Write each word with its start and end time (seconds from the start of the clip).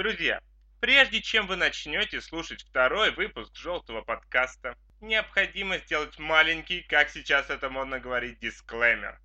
Друзья, 0.00 0.40
прежде 0.80 1.20
чем 1.20 1.46
вы 1.46 1.56
начнете 1.56 2.22
слушать 2.22 2.62
второй 2.62 3.10
выпуск 3.10 3.54
желтого 3.54 4.00
подкаста, 4.00 4.74
необходимо 5.02 5.76
сделать 5.76 6.18
маленький, 6.18 6.80
как 6.80 7.10
сейчас 7.10 7.50
это 7.50 7.68
модно 7.68 8.00
говорить, 8.00 8.38
дисклеймер. 8.38 9.20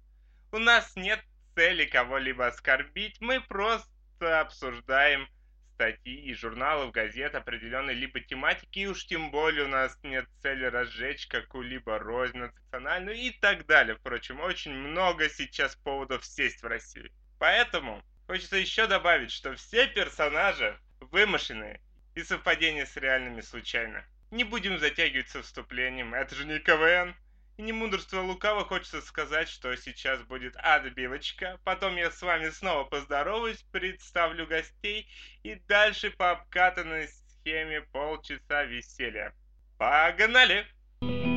У 0.52 0.58
нас 0.58 0.94
нет 0.98 1.24
цели 1.56 1.86
кого-либо 1.86 2.48
оскорбить, 2.48 3.22
мы 3.22 3.40
просто 3.40 4.42
обсуждаем 4.42 5.30
статьи 5.76 6.30
из 6.30 6.40
журналов, 6.40 6.92
газет 6.92 7.36
определенной 7.36 7.94
либо 7.94 8.20
тематики, 8.20 8.80
и 8.80 8.88
уж 8.88 9.06
тем 9.06 9.32
более 9.32 9.64
у 9.64 9.70
нас 9.70 9.98
нет 10.04 10.26
цели 10.42 10.66
разжечь 10.66 11.28
какую-либо 11.28 12.00
рознь 12.00 12.38
национальную 12.38 13.16
и 13.16 13.32
так 13.32 13.66
далее. 13.66 13.96
Впрочем, 13.96 14.42
очень 14.42 14.74
много 14.74 15.30
сейчас 15.30 15.78
поводов 15.78 16.26
сесть 16.26 16.62
в 16.62 16.68
Россию. 16.68 17.14
Поэтому 17.40 18.04
хочется 18.28 18.58
еще 18.58 18.88
добавить, 18.88 19.32
что 19.32 19.56
все 19.56 19.88
персонажи 19.88 20.78
вымышленные 21.00 21.82
и 22.16 22.24
совпадения 22.24 22.86
с 22.86 22.96
реальными 22.98 23.42
случайно. 23.42 24.06
Не 24.32 24.44
будем 24.44 24.80
затягивать 24.80 25.30
со 25.30 25.42
вступлением, 25.44 26.14
это 26.14 26.36
же 26.36 26.46
не 26.46 26.60
КВН. 26.60 27.16
И 27.58 27.62
не 27.62 27.72
мудрство 27.72 28.20
лукаво 28.20 28.66
хочется 28.66 29.02
сказать, 29.02 29.48
что 29.48 29.74
сейчас 29.78 30.22
будет 30.24 30.58
отбивочка. 30.58 31.58
Потом 31.64 31.96
я 31.96 32.12
с 32.12 32.22
вами 32.22 32.50
снова 32.50 32.84
поздороваюсь, 32.84 33.64
представлю 33.72 34.46
гостей 34.46 35.08
и 35.44 35.56
дальше 35.56 36.12
по 36.12 36.32
обкатанной 36.32 37.08
схеме 37.08 37.82
полчаса 37.82 38.64
веселья. 38.64 39.34
Погнали! 39.78 40.66
Всем 41.00 41.35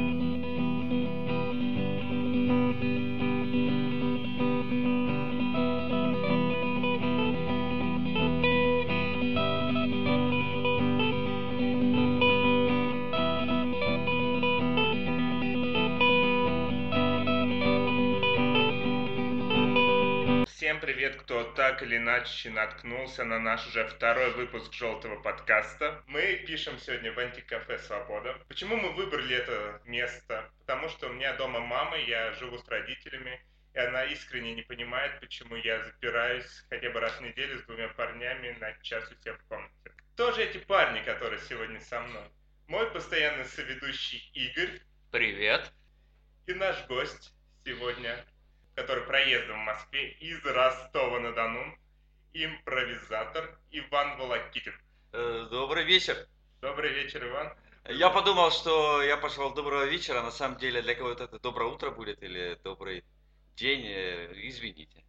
привет, 20.98 21.22
кто 21.22 21.44
так 21.44 21.80
или 21.84 21.96
иначе 21.96 22.50
наткнулся 22.50 23.22
на 23.22 23.38
наш 23.38 23.64
уже 23.68 23.86
второй 23.86 24.32
выпуск 24.32 24.72
желтого 24.72 25.22
подкаста. 25.22 26.02
Мы 26.08 26.42
пишем 26.44 26.76
сегодня 26.80 27.12
в 27.12 27.18
антикафе 27.20 27.78
«Свобода». 27.78 28.36
Почему 28.48 28.74
мы 28.74 28.90
выбрали 28.90 29.36
это 29.36 29.80
место? 29.84 30.50
Потому 30.58 30.88
что 30.88 31.06
у 31.06 31.12
меня 31.12 31.36
дома 31.36 31.60
мама, 31.60 31.96
я 31.98 32.32
живу 32.32 32.58
с 32.58 32.66
родителями, 32.66 33.40
и 33.74 33.78
она 33.78 34.06
искренне 34.06 34.56
не 34.56 34.62
понимает, 34.62 35.20
почему 35.20 35.54
я 35.54 35.84
запираюсь 35.84 36.64
хотя 36.68 36.90
бы 36.90 36.98
раз 36.98 37.12
в 37.12 37.20
неделю 37.20 37.60
с 37.60 37.62
двумя 37.62 37.86
парнями 37.90 38.56
на 38.58 38.72
час 38.82 39.08
у 39.12 39.14
себя 39.22 39.34
в 39.34 39.44
комнате. 39.44 39.92
Кто 40.14 40.32
же 40.32 40.42
эти 40.42 40.58
парни, 40.58 41.00
которые 41.04 41.40
сегодня 41.42 41.80
со 41.80 42.00
мной? 42.00 42.24
Мой 42.66 42.90
постоянный 42.90 43.44
соведущий 43.44 44.32
Игорь. 44.34 44.80
Привет. 45.12 45.70
И 46.48 46.54
наш 46.54 46.84
гость 46.88 47.32
сегодня 47.64 48.24
который 48.78 49.02
проездом 49.02 49.60
в 49.60 49.64
Москве 49.64 50.12
из 50.20 50.40
Ростова-на-Дону, 50.44 51.76
импровизатор 52.32 53.58
Иван 53.72 54.16
Волокитин. 54.18 54.72
Э, 55.12 55.48
добрый 55.50 55.82
вечер. 55.82 56.28
Добрый 56.60 56.92
вечер, 56.92 57.26
Иван. 57.26 57.52
Я 57.88 58.08
подумал, 58.10 58.52
что 58.52 59.02
я 59.02 59.16
пошел 59.16 59.52
доброго 59.52 59.86
вечера, 59.86 60.22
на 60.22 60.30
самом 60.30 60.58
деле 60.58 60.80
для 60.80 60.94
кого-то 60.94 61.24
это 61.24 61.40
доброе 61.40 61.70
утро 61.70 61.90
будет 61.90 62.22
или 62.22 62.56
добрый 62.62 63.02
день, 63.56 63.84
э, 63.84 64.32
извините. 64.48 65.02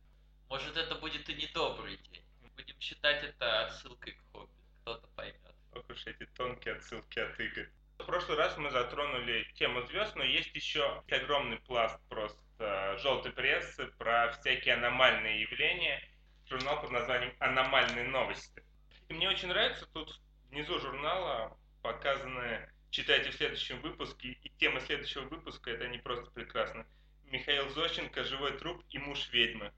Может 0.50 0.76
это 0.76 0.96
будет 0.96 1.30
и 1.30 1.36
не 1.36 1.46
добрый 1.54 1.98
день. 1.98 2.26
Мы 2.42 2.50
будем 2.56 2.80
считать 2.80 3.24
это 3.24 3.66
отсылкой 3.66 4.14
к 4.14 4.32
хобби. 4.32 4.52
Кто-то 4.82 5.08
поймет. 5.16 5.56
Ох 5.76 5.84
уж 5.90 6.08
эти 6.08 6.26
тонкие 6.36 6.74
отсылки 6.74 7.20
от 7.20 7.40
Игоря. 7.40 7.70
Прошлый 8.10 8.40
раз 8.40 8.58
мы 8.58 8.72
затронули 8.72 9.46
тему 9.54 9.84
звезд, 9.84 10.16
но 10.16 10.24
есть 10.24 10.50
еще 10.56 11.04
огромный 11.12 11.58
пласт 11.58 11.96
просто 12.10 12.98
желтой 12.98 13.32
прессы 13.32 13.86
про 14.00 14.32
всякие 14.32 14.74
аномальные 14.74 15.42
явления. 15.44 16.02
Журнал 16.48 16.82
под 16.82 16.90
названием 16.90 17.36
«Аномальные 17.38 18.06
новости». 18.06 18.64
И 19.10 19.14
мне 19.14 19.30
очень 19.30 19.50
нравится 19.50 19.86
тут 19.94 20.20
внизу 20.50 20.80
журнала 20.80 21.56
показаны, 21.84 22.68
читайте 22.90 23.30
в 23.30 23.36
следующем 23.36 23.80
выпуске, 23.82 24.30
и 24.30 24.50
тема 24.58 24.80
следующего 24.80 25.26
выпуска, 25.26 25.70
это 25.70 25.88
не 25.88 26.00
просто 26.00 26.32
прекрасно. 26.32 26.88
Михаил 27.26 27.70
Зощенко, 27.70 28.24
живой 28.24 28.58
труп 28.58 28.84
и 28.90 28.98
муж 28.98 29.30
ведьмы. 29.32 29.72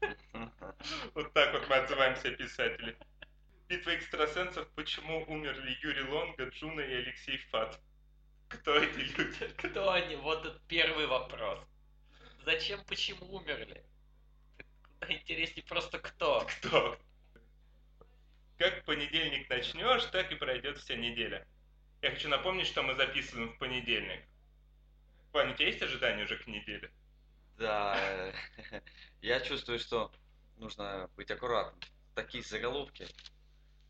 Вот 1.12 1.32
так 1.32 1.52
вот 1.54 1.68
мы 1.68 1.74
отзываемся 1.74 2.30
писатели. 2.30 2.96
Битва 3.68 3.96
экстрасенсов, 3.96 4.66
почему 4.70 5.24
умерли 5.28 5.76
Юрий 5.82 6.04
Лонга, 6.04 6.48
Джуна 6.48 6.80
и 6.80 6.94
Алексей 6.94 7.36
Фат? 7.50 7.78
Кто 8.48 8.78
эти 8.78 8.98
люди? 8.98 9.46
Кто 9.58 9.92
они? 9.92 10.16
Вот 10.16 10.46
этот 10.46 10.62
первый 10.68 11.06
вопрос. 11.06 11.60
Зачем, 12.46 12.82
почему 12.86 13.26
умерли? 13.30 13.84
Куда 14.98 15.12
интереснее 15.12 15.66
просто 15.66 15.98
кто. 15.98 16.46
Кто? 16.46 16.98
Как 18.56 18.86
понедельник 18.86 19.50
начнешь, 19.50 20.04
так 20.06 20.32
и 20.32 20.36
пройдет 20.36 20.78
вся 20.78 20.94
неделя. 20.94 21.46
Я 22.00 22.10
хочу 22.12 22.28
напомнить, 22.30 22.66
что 22.68 22.82
мы 22.82 22.94
записываем 22.94 23.50
в 23.50 23.58
понедельник. 23.58 24.24
Ваня, 25.30 25.52
у 25.52 25.54
тебя 25.54 25.66
есть 25.68 25.82
ожидания 25.82 26.24
уже 26.24 26.38
к 26.38 26.46
неделе? 26.46 26.90
Да, 27.58 28.32
я 29.20 29.40
чувствую, 29.40 29.78
что 29.78 30.10
нужно 30.56 31.10
быть 31.16 31.30
аккуратным. 31.30 31.78
Такие 32.14 32.42
заголовки. 32.42 33.06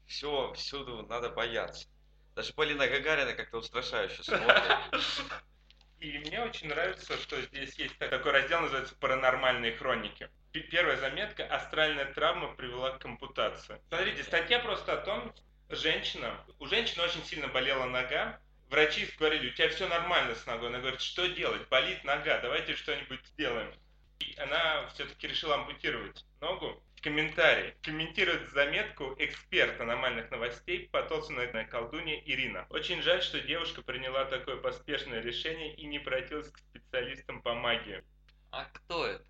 Все, 0.08 0.52
всюду 0.54 1.06
надо 1.06 1.28
бояться. 1.28 1.86
Даже 2.34 2.54
Полина 2.54 2.88
Гагарина 2.88 3.34
как-то 3.34 3.58
устрашающе 3.58 4.22
смотрит. 4.24 4.78
И 6.00 6.18
мне 6.18 6.40
очень 6.40 6.68
нравится, 6.68 7.16
что 7.18 7.40
здесь 7.42 7.74
есть 7.74 7.98
такой 7.98 8.32
раздел, 8.32 8.60
называется 8.62 8.94
«Паранормальные 8.96 9.76
хроники». 9.76 10.30
Первая 10.70 10.96
заметка 10.96 11.44
«Астральная 11.46 12.12
травма 12.14 12.54
привела 12.54 12.96
к 12.96 13.04
ампутации». 13.04 13.80
Смотрите, 13.88 14.22
статья 14.22 14.60
просто 14.60 14.94
о 14.94 15.04
том, 15.04 15.34
женщина, 15.68 16.42
у 16.58 16.66
женщины 16.66 17.04
очень 17.04 17.24
сильно 17.24 17.48
болела 17.48 17.84
нога, 17.84 18.40
врачи 18.70 19.08
говорили, 19.18 19.50
у 19.50 19.52
тебя 19.52 19.68
все 19.68 19.88
нормально 19.88 20.34
с 20.34 20.46
ногой. 20.46 20.68
Она 20.68 20.78
говорит, 20.78 21.00
что 21.00 21.26
делать? 21.26 21.68
Болит 21.68 22.02
нога, 22.04 22.38
давайте 22.38 22.76
что-нибудь 22.76 23.26
сделаем. 23.26 23.74
И 24.20 24.34
она 24.38 24.88
все-таки 24.94 25.26
решила 25.26 25.56
ампутировать 25.56 26.24
ногу. 26.40 26.82
Комментарий. 27.08 27.72
Комментирует 27.80 28.50
заметку 28.50 29.14
эксперт 29.16 29.80
аномальных 29.80 30.30
новостей, 30.30 30.90
потомственная 30.92 31.64
колдунья 31.64 32.20
Ирина. 32.26 32.66
Очень 32.68 33.00
жаль, 33.00 33.22
что 33.22 33.40
девушка 33.40 33.80
приняла 33.80 34.26
такое 34.26 34.58
поспешное 34.58 35.22
решение 35.22 35.74
и 35.74 35.86
не 35.86 35.96
обратилась 35.96 36.50
к 36.50 36.58
специалистам 36.58 37.40
по 37.40 37.54
магии. 37.54 38.04
А 38.50 38.66
кто 38.66 39.06
это? 39.06 39.24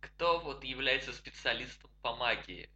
Кто 0.00 0.40
вот 0.40 0.64
является 0.64 1.12
специалистом 1.12 1.92
по 2.02 2.16
магии? 2.16 2.68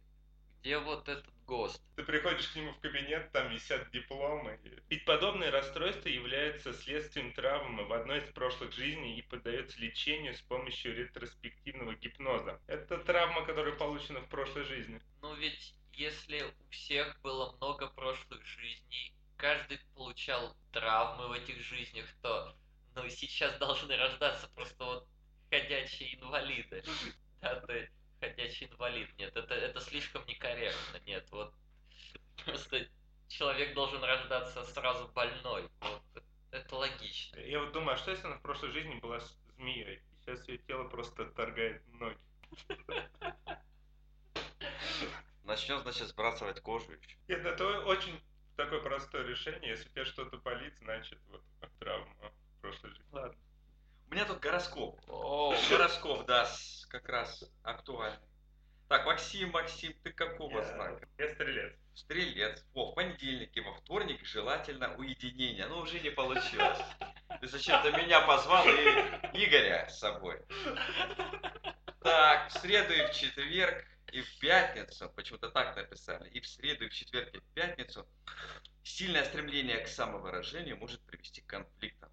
Где 0.61 0.79
вот 0.79 1.09
этот 1.09 1.27
ГОСТ? 1.47 1.81
Ты 1.95 2.03
приходишь 2.03 2.49
к 2.49 2.55
нему 2.55 2.73
в 2.73 2.79
кабинет, 2.79 3.31
там 3.31 3.49
висят 3.49 3.89
дипломы. 3.91 4.59
Ведь 4.89 5.05
подобное 5.05 5.49
расстройство 5.49 6.09
является 6.09 6.73
следствием 6.73 7.33
травмы 7.33 7.85
в 7.85 7.93
одной 7.93 8.19
из 8.19 8.29
прошлых 8.31 8.73
жизней 8.73 9.17
и 9.17 9.21
поддается 9.21 9.79
лечению 9.79 10.35
с 10.35 10.41
помощью 10.41 10.95
ретроспективного 10.95 11.95
гипноза. 11.95 12.61
Это 12.67 12.97
травма, 12.97 13.45
которая 13.45 13.75
получена 13.75 14.19
в 14.19 14.29
прошлой 14.29 14.65
жизни. 14.65 15.01
Ну 15.21 15.33
ведь 15.35 15.73
если 15.93 16.41
у 16.43 16.69
всех 16.69 17.19
было 17.21 17.55
много 17.57 17.87
прошлых 17.87 18.45
жизней, 18.45 19.15
каждый 19.37 19.79
получал 19.95 20.55
травмы 20.73 21.29
в 21.29 21.31
этих 21.31 21.61
жизнях, 21.61 22.05
то 22.21 22.55
ну 22.95 23.07
сейчас 23.09 23.57
должны 23.57 23.95
рождаться 23.95 24.49
просто 24.49 24.83
вот 24.83 25.07
ходячие 25.49 26.15
инвалиды. 26.15 26.83
Да, 27.39 27.59
ты 27.67 27.87
ходячий 28.19 28.67
инвалид. 28.67 29.09
Нет, 29.17 29.35
это, 29.35 29.53
это 29.53 29.79
слишком 29.79 30.25
некорректно. 30.25 30.99
Нет, 31.05 31.27
вот 31.31 31.53
просто 32.45 32.87
человек 33.27 33.73
должен 33.73 34.03
рождаться 34.03 34.63
сразу 34.65 35.07
больной. 35.09 35.69
Вот, 35.81 36.23
это 36.51 36.75
логично. 36.75 37.39
Я 37.39 37.59
вот 37.59 37.71
думаю, 37.73 37.95
а 37.95 37.97
что 37.97 38.11
если 38.11 38.25
она 38.27 38.37
в 38.37 38.41
прошлой 38.41 38.71
жизни 38.71 38.95
была 38.95 39.19
змеей? 39.55 40.01
Сейчас 40.21 40.47
ее 40.47 40.57
тело 40.59 40.87
просто 40.89 41.23
отторгает 41.23 41.81
ноги. 41.87 42.17
Начнем, 45.43 45.79
значит, 45.79 46.07
сбрасывать 46.09 46.61
кожу 46.61 46.91
еще. 46.91 47.17
Нет, 47.27 47.45
это 47.45 47.79
очень 47.85 48.21
такое 48.57 48.81
простое 48.81 49.23
решение. 49.25 49.71
Если 49.71 49.87
тебе 49.89 50.03
что-то 50.03 50.37
болит, 50.37 50.73
значит, 50.79 51.19
вот 51.29 51.41
травма 51.79 52.31
в 52.57 52.61
прошлой 52.61 52.89
жизни. 52.89 53.05
Ладно. 53.11 53.37
У 54.09 54.13
меня 54.13 54.25
тут 54.25 54.39
гороскоп. 54.39 54.99
О, 55.07 55.55
гороскоп, 55.69 56.25
да, 56.25 56.47
как 56.89 57.09
раз 57.09 57.43
актуальный. 57.63 58.19
Так, 58.87 59.05
Максим, 59.05 59.51
Максим, 59.51 59.93
ты 60.01 60.13
какого 60.13 60.59
я, 60.59 60.63
знака? 60.63 61.09
Я 61.17 61.33
стрелец. 61.33 61.73
Стрелец. 61.93 62.65
О, 62.73 62.91
в 62.91 62.95
понедельник 62.95 63.55
и 63.57 63.59
во 63.59 63.73
вторник 63.73 64.25
желательно 64.25 64.95
уединение. 64.95 65.67
Ну, 65.67 65.79
уже 65.79 65.99
не 65.99 66.09
получилось. 66.09 66.79
Ты 67.41 67.47
зачем-то 67.47 67.91
меня 67.91 68.21
позвал 68.21 68.65
и 68.65 68.71
Игоря 69.33 69.89
с 69.89 69.99
собой. 69.99 70.41
Так, 72.01 72.49
в 72.49 72.53
среду 72.59 72.93
и 72.93 73.05
в 73.07 73.11
четверг 73.11 73.85
и 74.13 74.21
в 74.21 74.39
пятницу, 74.39 75.11
почему-то 75.15 75.49
так 75.49 75.75
написали, 75.75 76.29
и 76.29 76.39
в 76.39 76.47
среду, 76.47 76.85
и 76.85 76.89
в 76.89 76.93
четверг, 76.93 77.33
и 77.35 77.39
в 77.39 77.43
пятницу, 77.53 78.07
сильное 78.83 79.25
стремление 79.25 79.79
к 79.79 79.87
самовыражению 79.87 80.77
может 80.77 81.01
привести 81.01 81.41
к 81.41 81.47
конфликтам. 81.47 82.09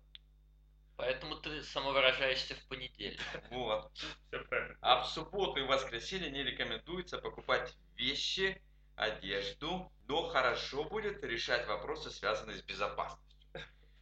Поэтому 0.97 1.37
ты 1.37 1.63
самовыражаешься 1.63 2.55
в 2.55 2.65
понедельник. 2.69 3.21
Вот. 3.51 3.91
Все 4.29 4.39
правильно. 4.45 4.77
А 4.81 5.03
в 5.03 5.09
субботу 5.09 5.59
и 5.59 5.63
воскресенье 5.63 6.31
не 6.31 6.43
рекомендуется 6.45 7.19
покупать 7.19 7.75
вещи, 7.97 8.63
одежду, 8.97 9.91
но 10.07 10.29
хорошо 10.29 10.85
будет 10.85 11.23
решать 11.25 11.67
вопросы, 11.67 12.11
связанные 12.11 12.59
с 12.59 12.63
безопасностью. 12.63 13.25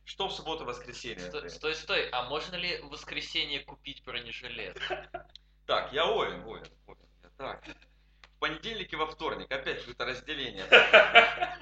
Что 0.04 0.28
в 0.28 0.32
субботу 0.32 0.64
и 0.64 0.66
воскресенье? 0.66 1.20
Стой, 1.20 1.48
стой, 1.48 1.74
стой, 1.74 2.08
а 2.10 2.24
можно 2.28 2.56
ли 2.56 2.78
в 2.82 2.88
воскресенье 2.88 3.60
купить 3.60 4.02
бронежилет? 4.04 4.76
Так, 5.66 5.92
я 5.92 6.06
Овен, 6.06 6.44
Овен, 6.44 6.66
Овен. 6.86 7.08
я 7.22 7.30
Так. 7.38 7.64
В 7.64 8.38
понедельник 8.40 8.92
и 8.92 8.96
во 8.96 9.06
вторник, 9.06 9.50
опять 9.50 9.78
какое-то 9.78 10.04
разделение. 10.04 10.66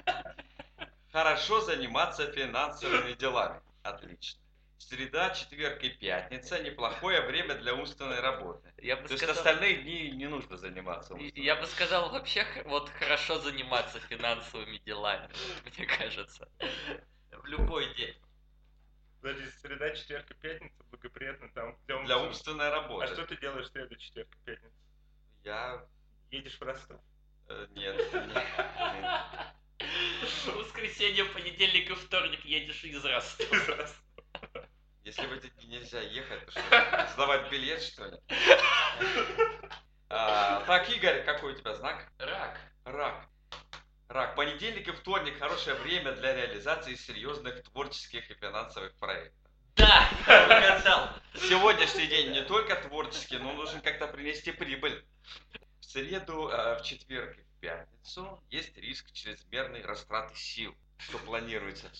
Хорошо 1.11 1.61
заниматься 1.61 2.31
финансовыми 2.31 3.13
делами. 3.13 3.61
Отлично. 3.83 4.41
Среда, 4.87 5.29
четверг 5.29 5.83
и 5.83 5.89
пятница– 5.89 6.59
неплохое 6.63 7.21
время 7.21 7.53
для 7.55 7.75
умственной 7.75 8.19
работы. 8.19 8.73
Я 8.77 8.97
бы 8.97 9.03
То 9.07 9.13
есть 9.13 9.23
сказал, 9.23 9.37
остальные 9.37 9.83
дни 9.83 10.09
не 10.11 10.25
нужно 10.27 10.57
заниматься 10.57 11.13
умственной 11.13 11.45
я 11.45 11.55
бы 11.55 11.67
сказал, 11.67 12.09
вообще 12.09 12.45
вот 12.65 12.89
хорошо 12.89 13.39
заниматься 13.39 13.99
финансовыми 13.99 14.77
делами, 14.79 15.29
мне 15.77 15.85
кажется. 15.85 16.49
В 17.31 17.45
любой 17.45 17.93
день. 17.95 18.15
Подожди, 19.21 19.45
среда, 19.61 19.91
четверг 19.91 20.31
и 20.31 20.33
пятница 20.33 20.83
благоприятно 20.89 21.49
там, 21.53 21.77
для 21.85 22.03
Для 22.03 22.17
умственного. 22.17 22.27
умственной 22.27 22.67
А 22.67 22.71
работы. 22.71 23.13
что 23.13 23.27
ты 23.27 23.37
делаешь 23.37 23.67
в 23.67 23.71
среду, 23.71 23.95
четверг 23.95 24.29
и 24.33 24.45
пятницу? 24.45 24.75
Я... 25.43 25.85
Едешь 26.31 26.57
в 26.57 26.61
Ростов? 26.63 26.99
э, 27.49 27.67
Нет. 27.71 27.97
нет. 28.13 28.43
В 30.45 30.55
воскресенье, 30.57 31.25
понедельник 31.25 31.89
и 31.89 31.93
вторник 31.93 32.43
едешь 32.45 32.83
из 32.83 33.03
Ростова. 33.05 33.55
Из 33.57 33.67
Ростова. 33.69 34.10
Если 35.11 35.25
в 35.25 35.33
эти 35.33 35.47
дни 35.47 35.75
нельзя 35.75 35.99
ехать, 35.99 36.45
то 36.45 36.51
что, 36.51 37.07
сдавать 37.15 37.51
билет, 37.51 37.81
что 37.81 38.05
ли? 38.05 38.17
А, 40.07 40.61
так, 40.61 40.89
Игорь, 40.89 41.25
какой 41.25 41.51
у 41.51 41.55
тебя 41.57 41.75
знак? 41.75 42.07
Рак. 42.17 42.57
Рак. 42.85 43.25
Рак. 44.07 44.35
Понедельник 44.35 44.87
и 44.87 44.91
вторник– 44.91 45.37
хорошее 45.39 45.75
время 45.75 46.13
для 46.13 46.33
реализации 46.33 46.95
серьезных 46.95 47.61
творческих 47.63 48.31
и 48.31 48.35
финансовых 48.35 48.95
проектов. 48.99 49.51
Да, 49.75 50.09
угадал. 50.45 51.09
Сегодняшний 51.33 52.07
день 52.07 52.31
не 52.31 52.43
только 52.43 52.75
творческий, 52.77 53.37
но 53.37 53.51
нужно 53.51 53.81
как-то 53.81 54.07
принести 54.07 54.53
прибыль. 54.53 55.03
В 55.81 55.85
среду, 55.85 56.47
э, 56.47 56.79
в 56.79 56.83
четверг 56.83 57.37
и 57.37 57.41
в 57.41 57.59
пятницу 57.59 58.41
есть 58.49 58.77
риск 58.77 59.11
чрезмерной 59.11 59.81
растраты 59.81 60.37
сил. 60.37 60.73
Что 60.99 61.17
планируется? 61.17 61.91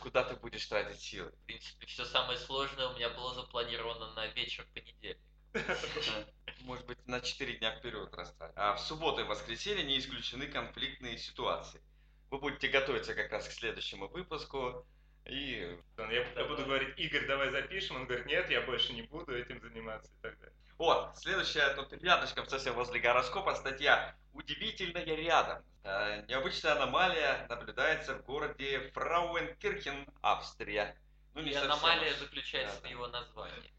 Куда 0.00 0.24
ты 0.24 0.36
будешь 0.36 0.66
тратить 0.66 1.00
силы? 1.00 1.30
В 1.30 1.46
принципе, 1.46 1.86
все 1.86 2.04
самое 2.04 2.38
сложное 2.38 2.88
у 2.88 2.94
меня 2.94 3.10
было 3.10 3.34
запланировано 3.34 4.12
на 4.14 4.26
вечер 4.28 4.66
понедельник. 4.74 5.18
Может 6.60 6.86
быть, 6.86 7.06
на 7.06 7.20
4 7.20 7.58
дня 7.58 7.76
вперед 7.76 8.14
растратить. 8.14 8.56
А 8.56 8.74
в 8.74 8.80
субботу 8.80 9.20
и 9.20 9.24
воскресенье 9.24 9.84
не 9.84 9.98
исключены 9.98 10.46
конфликтные 10.46 11.18
ситуации. 11.18 11.82
Вы 12.30 12.38
будете 12.38 12.68
готовиться 12.68 13.14
как 13.14 13.30
раз 13.30 13.48
к 13.48 13.52
следующему 13.52 14.08
выпуску. 14.08 14.86
И 15.26 15.78
Я, 15.98 16.26
я 16.36 16.44
буду 16.46 16.64
говорить, 16.64 16.98
Игорь, 16.98 17.26
давай 17.26 17.50
запишем. 17.50 17.96
Он 17.96 18.06
говорит, 18.06 18.26
нет, 18.26 18.50
я 18.50 18.60
больше 18.62 18.92
не 18.92 19.02
буду 19.02 19.36
этим 19.36 19.60
заниматься 19.60 20.10
и 20.12 20.22
так 20.22 20.38
далее. 20.38 20.56
Вот, 20.78 21.16
следующая 21.16 21.74
тут 21.74 21.92
рядышком 21.92 22.46
совсем 22.46 22.74
возле 22.74 22.98
гороскопа 22.98 23.54
статья 23.54 24.16
«Удивительная 24.32 25.04
рядом». 25.04 25.62
Э, 25.84 26.24
необычная 26.26 26.72
аномалия 26.72 27.46
наблюдается 27.48 28.14
в 28.14 28.24
городе 28.24 28.90
Фрауенкирхен, 28.92 30.08
Австрия. 30.22 30.96
Ну, 31.34 31.42
И 31.42 31.52
совсем 31.52 31.70
аномалия 31.70 32.12
уж. 32.12 32.18
заключается 32.18 32.80
Да, 32.80 32.88
в 32.88 32.90
его 32.90 33.06
названии. 33.06 33.72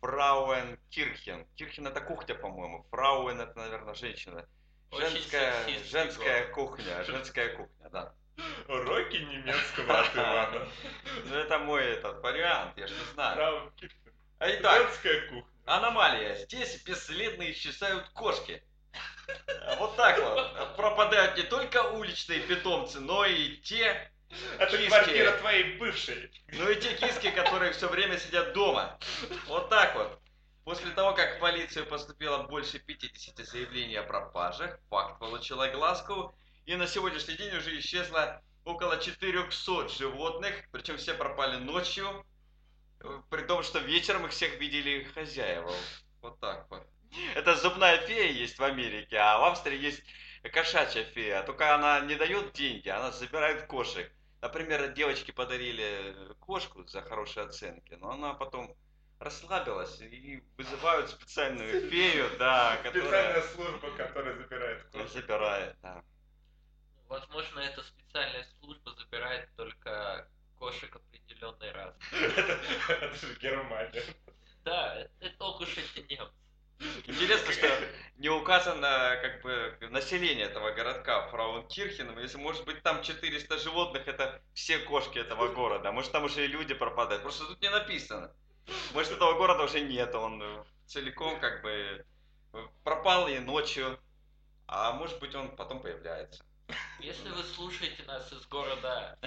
Фрауенкирхен. 0.00 1.46
Кирхен 1.56 1.86
это 1.86 2.00
кухня, 2.00 2.34
по-моему. 2.34 2.86
Фрауен 2.90 3.40
это, 3.40 3.56
наверное, 3.58 3.94
женщина. 3.94 4.46
Женская, 4.92 5.54
женская 5.84 6.52
кухня, 6.52 7.02
женская 7.04 7.56
кухня, 7.56 7.90
да. 7.90 8.14
Уроки 8.68 9.16
немецкого 9.16 10.00
от 10.00 10.14
Ивана. 10.14 10.68
Ну 11.24 11.36
это 11.36 11.58
мой 11.58 11.84
этот 11.84 12.20
вариант, 12.22 12.76
я 12.76 12.86
ж 12.86 12.90
не 12.90 13.12
знаю. 13.14 13.72
А 14.38 14.50
итак, 14.50 14.82
Женская 14.88 15.20
кухня. 15.28 15.44
Аномалия. 15.64 16.34
Здесь 16.36 16.82
бесследно 16.84 17.50
исчезают 17.50 18.08
кошки. 18.10 18.62
Вот 19.78 19.96
так 19.96 20.18
вот. 20.20 20.76
Пропадают 20.76 21.36
не 21.36 21.44
только 21.44 21.82
уличные 21.92 22.40
питомцы, 22.40 23.00
но 23.00 23.24
и 23.24 23.56
те, 23.56 24.10
Это 24.58 24.76
киски. 24.76 24.88
квартира 24.88 25.32
твоей 25.32 25.76
бывшей. 25.78 26.30
ну 26.52 26.68
и 26.70 26.76
те 26.76 26.94
киски, 26.94 27.30
которые 27.30 27.72
все 27.72 27.88
время 27.88 28.18
сидят 28.18 28.52
дома. 28.52 28.98
Вот 29.46 29.68
так 29.70 29.94
вот. 29.96 30.20
После 30.64 30.90
того, 30.90 31.14
как 31.14 31.36
в 31.36 31.40
полицию 31.40 31.86
поступило 31.86 32.42
больше 32.44 32.78
50 32.78 33.38
заявлений 33.46 33.96
о 33.96 34.02
пропажах, 34.02 34.78
факт 34.90 35.18
получил 35.20 35.60
огласку, 35.60 36.34
и 36.66 36.74
на 36.76 36.86
сегодняшний 36.86 37.36
день 37.36 37.54
уже 37.56 37.78
исчезло 37.78 38.42
около 38.64 38.98
400 38.98 39.88
животных, 39.88 40.54
причем 40.72 40.96
все 40.96 41.14
пропали 41.14 41.56
ночью, 41.56 42.26
э, 43.00 43.22
при 43.30 43.42
том, 43.42 43.62
что 43.62 43.78
вечером 43.78 44.26
их 44.26 44.32
всех 44.32 44.58
видели 44.58 45.04
хозяева. 45.14 45.72
Вот 46.20 46.40
так 46.40 46.66
вот. 46.68 46.84
Это 47.36 47.54
зубная 47.54 47.98
фея 47.98 48.32
есть 48.32 48.58
в 48.58 48.64
Америке, 48.64 49.16
а 49.16 49.38
в 49.38 49.44
Австрии 49.44 49.78
есть 49.78 50.02
кошачья 50.52 51.04
фея. 51.04 51.42
Только 51.44 51.72
она 51.72 52.00
не 52.00 52.16
дает 52.16 52.52
деньги, 52.52 52.88
она 52.88 53.12
забирает 53.12 53.66
кошек. 53.66 54.12
Например, 54.42 54.92
девочке 54.92 55.32
подарили 55.32 56.14
кошку 56.40 56.84
за 56.86 57.00
хорошие 57.02 57.46
оценки, 57.46 57.94
но 57.94 58.10
она 58.10 58.34
потом 58.34 58.76
расслабилась 59.20 60.00
и 60.00 60.42
вызывают 60.58 61.10
специальную 61.10 61.88
фею, 61.88 62.28
да, 62.38 62.76
Специальная 62.80 62.92
которая 62.92 63.42
служба, 63.42 63.90
которая 63.96 64.34
забирает 64.36 64.82
кошек. 64.90 65.10
забирает, 65.10 65.76
да. 65.80 66.02
Возможно, 67.08 67.60
эта 67.60 67.82
специальная 67.82 68.46
служба 68.60 68.94
забирает 68.94 69.48
только 69.56 70.28
кошек 70.58 70.94
определенной 70.94 71.72
расы. 71.72 71.98
Это 72.88 73.14
же 73.14 73.34
Германия. 73.40 74.02
Да, 74.64 74.96
это, 74.96 75.10
это 75.20 75.44
ох 75.44 75.60
уж 75.60 75.78
эти 75.78 76.00
немцы. 76.12 76.34
Интересно, 77.06 77.52
что 77.52 77.68
не 78.16 78.28
указано 78.28 79.18
как 79.22 79.42
бы 79.42 79.78
население 79.90 80.46
этого 80.46 80.72
городка 80.72 81.28
Фрауенкирхен, 81.28 82.12
но 82.12 82.20
если 82.20 82.38
может 82.38 82.64
быть 82.64 82.82
там 82.82 83.02
400 83.02 83.58
животных, 83.58 84.06
это 84.08 84.42
все 84.54 84.78
кошки 84.78 85.18
этого 85.18 85.48
города, 85.54 85.92
может 85.92 86.12
там 86.12 86.24
уже 86.24 86.44
и 86.44 86.48
люди 86.48 86.74
пропадают, 86.74 87.22
просто 87.22 87.46
тут 87.46 87.60
не 87.62 87.70
написано. 87.70 88.32
Может 88.92 89.12
этого 89.12 89.34
города 89.34 89.62
уже 89.62 89.80
нет, 89.80 90.14
он 90.14 90.42
э, 90.42 90.64
целиком 90.86 91.38
как 91.38 91.62
бы 91.62 92.04
э, 92.52 92.66
пропал 92.82 93.28
и 93.28 93.38
ночью, 93.38 93.98
а 94.66 94.92
может 94.92 95.20
быть 95.20 95.34
он 95.34 95.54
потом 95.54 95.80
появляется. 95.80 96.44
Если 97.00 97.28
вы 97.28 97.42
слушаете 97.44 98.02
нас 98.04 98.32
из 98.32 98.46
города 98.46 99.18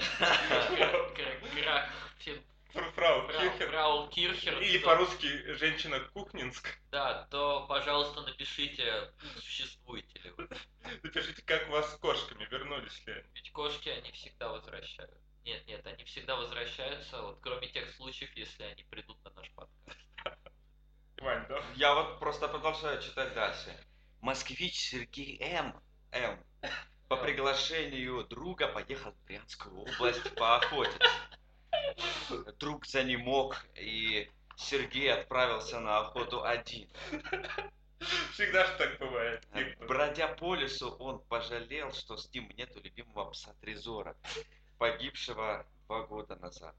Фрау. 2.74 3.28
Фраукирхер, 3.28 4.62
Или 4.62 4.78
по-русски 4.80 5.54
женщина 5.56 6.00
Кухнинск. 6.14 6.78
Да, 6.92 7.28
то, 7.32 7.66
пожалуйста, 7.68 8.22
напишите, 8.22 9.12
существуете 9.40 10.20
ли 10.20 10.30
вы. 10.32 10.48
Напишите, 11.04 11.42
как 11.44 11.68
у 11.70 11.72
вас 11.72 11.92
с 11.94 11.98
кошками, 11.98 12.46
вернулись 12.52 13.06
ли. 13.08 13.24
Ведь 13.34 13.52
кошки, 13.52 13.90
они 13.90 14.12
всегда 14.12 14.50
возвращают. 14.50 15.18
Нет, 15.46 15.66
нет, 15.68 15.86
они 15.88 16.04
всегда 16.04 16.36
возвращаются, 16.36 17.22
вот 17.22 17.40
кроме 17.42 17.68
тех 17.70 17.90
случаев, 17.96 18.30
если 18.36 18.64
они 18.64 18.84
придут 18.84 19.18
на 19.24 19.32
наш 19.32 19.50
подкаст. 19.52 20.00
Вань, 21.18 21.46
да? 21.48 21.64
Я 21.76 21.96
вот 21.96 22.20
просто 22.20 22.48
продолжаю 22.48 23.02
читать 23.02 23.34
дальше. 23.34 23.76
Москвич 24.22 24.76
Сергей 24.76 25.40
М. 25.42 25.76
М. 26.12 26.40
По 27.10 27.18
приглашению 27.18 28.24
друга 28.26 28.68
поехал 28.68 29.12
в 29.14 29.26
Брянскую 29.26 29.82
область 29.82 30.36
поохотиться. 30.36 31.10
Друг 32.60 32.86
за 32.86 33.02
не 33.02 33.18
мог, 33.18 33.66
и 33.74 34.30
Сергей 34.56 35.12
отправился 35.12 35.80
на 35.80 36.02
охоту 36.02 36.44
один. 36.44 36.88
Всегда 38.34 38.64
же 38.68 38.78
так 38.78 39.00
бывает. 39.00 39.44
Типа, 39.56 39.86
Бродя 39.88 40.28
по 40.28 40.54
лесу, 40.54 40.96
он 41.00 41.20
пожалел, 41.22 41.92
что 41.94 42.16
с 42.16 42.32
ним 42.32 42.48
нету 42.56 42.80
любимого 42.80 43.32
пса 43.32 43.56
Трезора, 43.60 44.16
погибшего 44.78 45.66
два 45.88 46.04
года 46.04 46.36
назад. 46.36 46.76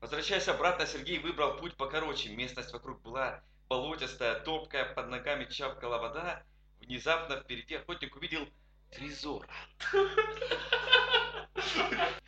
Возвращаясь 0.00 0.48
обратно, 0.48 0.86
Сергей 0.86 1.18
выбрал 1.18 1.58
путь 1.58 1.76
покороче. 1.76 2.30
Местность 2.30 2.72
вокруг 2.72 3.02
была 3.02 3.44
болотистая, 3.68 4.40
топкая, 4.40 4.94
под 4.94 5.08
ногами 5.08 5.44
чавкала 5.44 5.98
вода. 5.98 6.42
Внезапно 6.80 7.36
впереди 7.36 7.74
охотник 7.74 8.16
увидел 8.16 8.48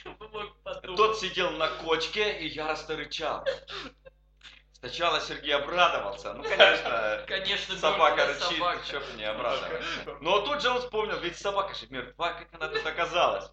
Бы 0.04 0.50
подумать? 0.62 0.96
Тот 0.96 1.18
сидел 1.18 1.50
на 1.52 1.68
кочке 1.68 2.38
и 2.40 2.48
яростно 2.48 2.96
рычал. 2.96 3.44
Сначала 4.72 5.20
Сергей 5.20 5.54
обрадовался. 5.54 6.32
Ну, 6.32 6.42
конечно, 6.42 7.24
Конечно, 7.26 7.76
собака 7.76 8.26
рычит, 8.26 8.42
собака. 8.42 8.80
чё 8.86 9.00
бы 9.00 9.12
не 9.16 9.24
обрадоваться. 9.24 10.16
Но 10.20 10.40
тут 10.40 10.62
же 10.62 10.70
он 10.70 10.78
вспомнил, 10.80 11.18
ведь 11.18 11.36
собака 11.36 11.74
же 11.74 11.86
мертва, 11.90 12.32
как 12.32 12.48
она 12.54 12.68
тут 12.68 12.86
оказалась? 12.86 13.50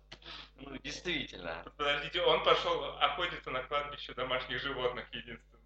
Ну, 0.56 0.78
действительно. 0.78 1.66
Подождите, 1.78 2.22
он 2.22 2.44
пошел 2.44 2.84
охотиться 3.00 3.52
на 3.52 3.62
кладбище 3.64 4.14
домашних 4.14 4.62
животных 4.62 5.06
единственное. 5.14 5.58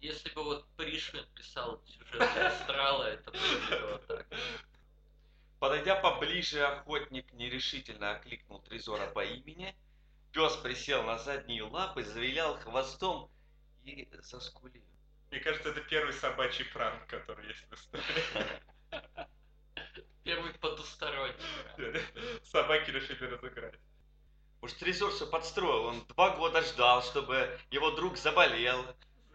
Если 0.00 0.30
бы 0.30 0.42
вот 0.44 0.66
Пришвин 0.76 1.24
писал 1.34 1.80
сюжет 1.86 2.22
Астрала, 2.36 3.04
это 3.04 3.30
выглядело 3.30 3.98
так. 4.00 4.26
Подойдя 5.58 5.96
поближе, 5.96 6.62
охотник 6.64 7.32
нерешительно 7.32 8.12
окликнул 8.12 8.60
Трезора 8.60 9.08
по 9.08 9.24
имени. 9.24 9.74
Пес 10.32 10.56
присел 10.56 11.02
на 11.02 11.18
задние 11.18 11.64
лапы, 11.64 12.04
завилял 12.04 12.56
хвостом 12.58 13.28
и 13.82 14.08
заскулил. 14.22 14.84
Мне 15.30 15.40
кажется, 15.40 15.70
это 15.70 15.80
первый 15.80 16.12
собачий 16.12 16.64
пранк, 16.66 17.06
который 17.06 17.46
есть 17.48 17.64
в 17.68 17.74
истории. 17.74 18.04
Первый 20.22 20.52
потусторонний. 20.54 21.34
Собаки 22.44 22.90
решили 22.90 23.24
разыграть. 23.24 23.74
Уж 24.60 24.72
Трезор 24.74 25.10
все 25.10 25.26
подстроил. 25.26 25.86
Он 25.86 26.04
два 26.08 26.36
года 26.36 26.62
ждал, 26.62 27.02
чтобы 27.02 27.58
его 27.70 27.90
друг 27.92 28.16
заболел, 28.16 28.84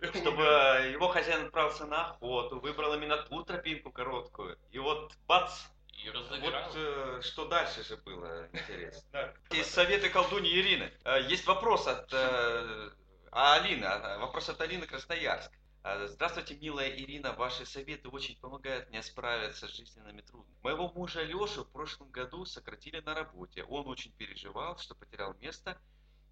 чтобы 0.01 0.43
его 0.91 1.07
хозяин 1.09 1.45
отправился 1.47 1.85
на 1.85 2.11
охоту, 2.11 2.59
выбрал 2.59 2.93
именно 2.93 3.17
ту 3.17 3.43
тропинку 3.43 3.91
короткую. 3.91 4.57
И 4.71 4.79
вот 4.79 5.13
бац! 5.27 5.51
И 5.93 6.09
Вот 6.09 6.15
разыграл. 6.15 6.71
э, 6.75 7.21
что 7.21 7.47
дальше 7.47 7.83
же 7.83 7.97
было 7.97 8.47
интересно. 8.51 9.33
Из 9.51 9.67
советы 9.67 10.09
колдуни 10.09 10.49
Ирины. 10.49 10.91
Э, 11.05 11.21
Есть 11.29 11.45
вопрос 11.45 11.87
от 11.87 12.11
э, 12.13 12.89
Алины. 13.31 13.85
а, 13.85 14.17
Вопрос 14.19 14.49
от 14.49 14.59
Алины 14.61 14.85
Красноярск. 14.85 15.51
Э, 15.83 16.07
Здравствуйте, 16.07 16.55
милая 16.55 16.89
Ирина. 16.89 17.33
Ваши 17.33 17.65
советы 17.65 18.09
очень 18.09 18.37
помогают 18.39 18.89
мне 18.89 19.01
справиться 19.01 19.67
с 19.67 19.71
жизненными 19.75 20.21
трудностями. 20.21 20.59
Моего 20.63 20.89
мужа 20.89 21.23
Лешу 21.23 21.63
в 21.63 21.71
прошлом 21.71 22.09
году 22.09 22.45
сократили 22.45 22.99
на 22.99 23.13
работе. 23.13 23.63
Он 23.63 23.87
очень 23.87 24.11
переживал, 24.13 24.77
что 24.79 24.95
потерял 24.95 25.33
место 25.35 25.77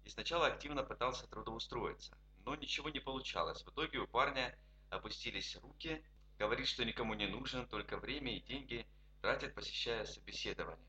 и 0.04 0.08
сначала 0.10 0.48
активно 0.48 0.82
пытался 0.82 1.26
трудоустроиться. 1.28 2.16
Но 2.44 2.54
ничего 2.56 2.90
не 2.90 2.98
получалось. 3.00 3.62
В 3.62 3.70
итоге 3.70 3.98
у 3.98 4.06
парня 4.06 4.58
опустились 4.90 5.56
руки. 5.62 6.04
Говорит, 6.38 6.66
что 6.66 6.84
никому 6.84 7.14
не 7.14 7.28
нужен, 7.28 7.66
только 7.68 7.96
время 7.98 8.36
и 8.36 8.40
деньги 8.40 8.84
тратит, 9.22 9.54
посещая 9.54 10.04
собеседование. 10.04 10.86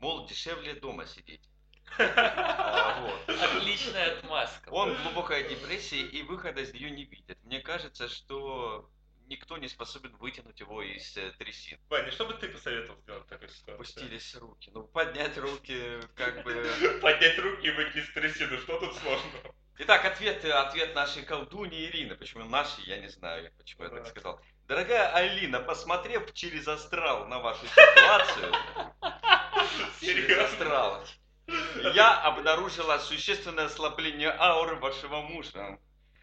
Мол, 0.00 0.26
дешевле 0.26 0.74
дома 0.74 1.06
сидеть. 1.06 1.48
Отличная 3.26 4.18
отмазка. 4.18 4.68
Он 4.70 4.94
в 4.94 5.02
глубокой 5.04 5.48
депрессии 5.48 6.00
и 6.00 6.22
выхода 6.22 6.60
из 6.60 6.74
нее 6.74 6.90
не 6.90 7.04
видит. 7.04 7.38
Мне 7.44 7.60
кажется, 7.60 8.08
что 8.08 8.90
никто 9.26 9.56
не 9.58 9.68
способен 9.68 10.14
вытянуть 10.16 10.58
его 10.58 10.82
из 10.82 11.16
э, 11.16 11.32
трясин. 11.38 11.78
Ваня, 11.88 12.10
что 12.10 12.26
бы 12.26 12.34
ты 12.34 12.48
посоветовал 12.48 13.00
сделать 13.00 13.24
в 13.24 13.28
такой 13.28 13.48
ситуации? 13.48 13.74
Опустились 13.74 14.34
руки. 14.34 14.70
Ну, 14.74 14.82
поднять 14.84 15.38
руки, 15.38 16.00
как 16.16 16.42
бы... 16.42 16.68
Поднять 17.02 17.38
руки 17.38 17.66
и 17.66 17.70
выйти 17.70 17.98
из 17.98 18.12
трясины, 18.12 18.58
что 18.58 18.80
тут 18.80 18.96
сложного? 18.96 19.54
Итак, 19.78 20.04
ответ, 20.04 20.44
ответ 20.44 20.94
нашей 20.94 21.22
колдуни 21.22 21.84
Ирины. 21.84 22.16
Почему 22.16 22.44
нашей, 22.44 22.84
я 22.84 22.98
не 22.98 23.08
знаю, 23.08 23.52
почему 23.56 23.84
я 23.84 23.90
так 23.90 24.06
сказал. 24.06 24.40
Дорогая 24.72 25.12
Алина, 25.14 25.60
посмотрев 25.60 26.32
через 26.32 26.66
астрал 26.66 27.26
на 27.26 27.40
вашу 27.40 27.60
ситуацию, 27.66 28.54
через 30.00 30.38
астрал, 30.38 31.04
я 31.92 32.18
обнаружила 32.22 32.96
существенное 32.96 33.66
ослабление 33.66 34.34
ауры 34.38 34.76
вашего 34.76 35.20
мужа. 35.20 35.78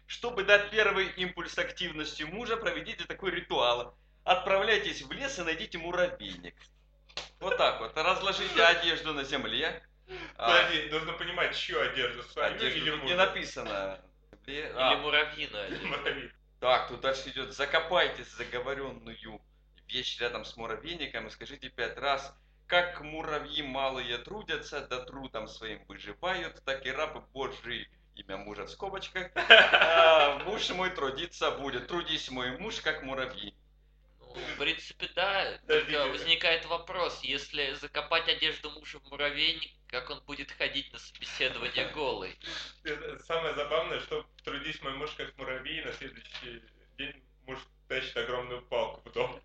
Чтобы 0.08 0.42
дать 0.42 0.68
первый 0.70 1.06
импульс 1.10 1.56
активности 1.58 2.24
мужа, 2.24 2.56
проведите 2.56 3.04
такой 3.04 3.30
ритуал. 3.30 3.96
Отправляйтесь 4.24 5.02
в 5.02 5.12
лес 5.12 5.38
и 5.38 5.42
найдите 5.42 5.78
муравейник. 5.78 6.56
Вот 7.38 7.56
так 7.56 7.78
вот. 7.78 7.96
Разложите 7.96 8.64
одежду 8.64 9.14
на 9.14 9.22
земле. 9.22 9.80
А, 10.36 10.48
Подожди, 10.50 10.90
нужно 10.90 11.12
понимать, 11.12 11.56
чью 11.56 11.80
одежду, 11.80 12.24
свою 12.24 12.56
одежду 12.56 12.78
или 12.80 12.96
не 13.06 13.14
написано. 13.14 14.00
Или- 14.46 14.56
Или 14.62 14.72
а, 14.74 14.96
муравьиную 14.96 15.66
одежду. 15.66 15.86
Так, 16.60 16.88
тут 16.88 17.00
дальше 17.00 17.30
идет. 17.30 17.54
Закопайте 17.54 18.22
заговоренную 18.22 19.40
вещь 19.88 20.20
рядом 20.20 20.44
с 20.44 20.56
муравейником 20.56 21.26
и 21.26 21.30
скажите 21.30 21.70
пять 21.70 21.96
раз, 21.96 22.34
как 22.66 23.00
муравьи 23.00 23.62
малые 23.62 24.18
трудятся, 24.18 24.86
да 24.86 25.00
трудом 25.00 25.48
своим 25.48 25.82
выживают, 25.86 26.62
так 26.64 26.84
и 26.86 26.90
рабы 26.90 27.22
Божий, 27.32 27.88
имя 28.14 28.36
мужа 28.36 28.66
в 28.66 28.70
скобочках, 28.70 29.30
а, 29.34 30.38
муж 30.44 30.68
мой 30.70 30.90
трудиться 30.90 31.50
будет. 31.50 31.88
Трудись, 31.88 32.30
мой 32.30 32.56
муж, 32.58 32.80
как 32.80 33.02
муравьи. 33.02 33.54
Ну, 34.20 34.34
в 34.54 34.58
принципе, 34.58 35.08
да. 35.16 35.58
Только 35.66 36.06
возникает 36.06 36.64
вопрос, 36.66 37.20
если 37.22 37.72
закопать 37.74 38.28
одежду 38.28 38.70
мужа 38.70 39.00
в 39.00 39.10
муравейник, 39.10 39.72
как 39.88 40.10
он 40.10 40.20
будет 40.20 40.52
ходить 40.52 40.92
на 40.92 40.98
собеседование 40.98 41.88
голый? 41.94 42.38
Самое 43.26 43.54
забавное, 43.54 43.98
что 44.00 44.24
трудись 44.70 44.82
мой 44.82 44.92
муж 44.94 45.10
как 45.16 45.36
муравей, 45.36 45.84
на 45.84 45.92
следующий 45.92 46.62
день 46.96 47.22
муж 47.46 47.58
тащит 47.88 48.16
огромную 48.16 48.62
палку 48.62 49.08
в 49.08 49.12
дом. 49.12 49.40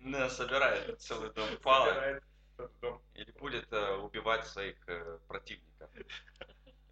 Ну, 0.00 0.28
собирает 0.28 1.00
целый 1.00 1.30
дом 1.32 1.48
палок 1.62 2.22
или 3.14 3.30
будет 3.32 3.72
э, 3.72 3.94
убивать 3.96 4.46
своих 4.46 4.76
э, 4.86 5.18
противников. 5.26 5.90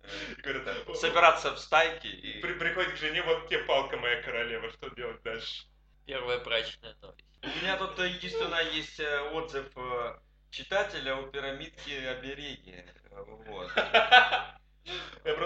Э, 0.02 0.34
говорит, 0.42 0.88
«О, 0.88 0.94
Собираться 0.94 1.54
в 1.54 1.58
стайки 1.58 2.08
и... 2.08 2.40
при- 2.40 2.54
приходит 2.54 2.94
к 2.94 2.96
жене, 2.96 3.22
вот 3.22 3.48
тебе 3.48 3.60
палка 3.64 3.96
моя 3.96 4.20
королева, 4.22 4.70
что 4.72 4.90
делать 4.90 5.22
дальше? 5.22 5.66
Первая 6.04 6.40
брачная 6.40 6.96
новость. 7.00 7.24
У 7.42 7.46
меня 7.62 7.76
тут 7.76 7.98
э, 8.00 8.08
единственное 8.08 8.68
есть 8.70 8.98
э, 8.98 9.20
отзыв 9.30 9.66
э, 9.76 10.18
читателя 10.50 11.16
у 11.16 11.30
пирамидки 11.30 11.92
обереги. 12.06 12.84
Э, 13.10 13.22
Вот. 13.22 13.70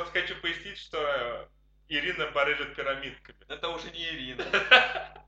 Просто 0.07 0.21
хочу 0.21 0.41
пояснить, 0.41 0.79
что 0.79 0.99
э, 0.99 1.49
Ирина 1.89 2.31
барыжит 2.31 2.77
пирамидками. 2.77 3.39
Это 3.49 3.69
уже 3.71 3.91
не 3.91 4.05
Ирина. 4.05 4.45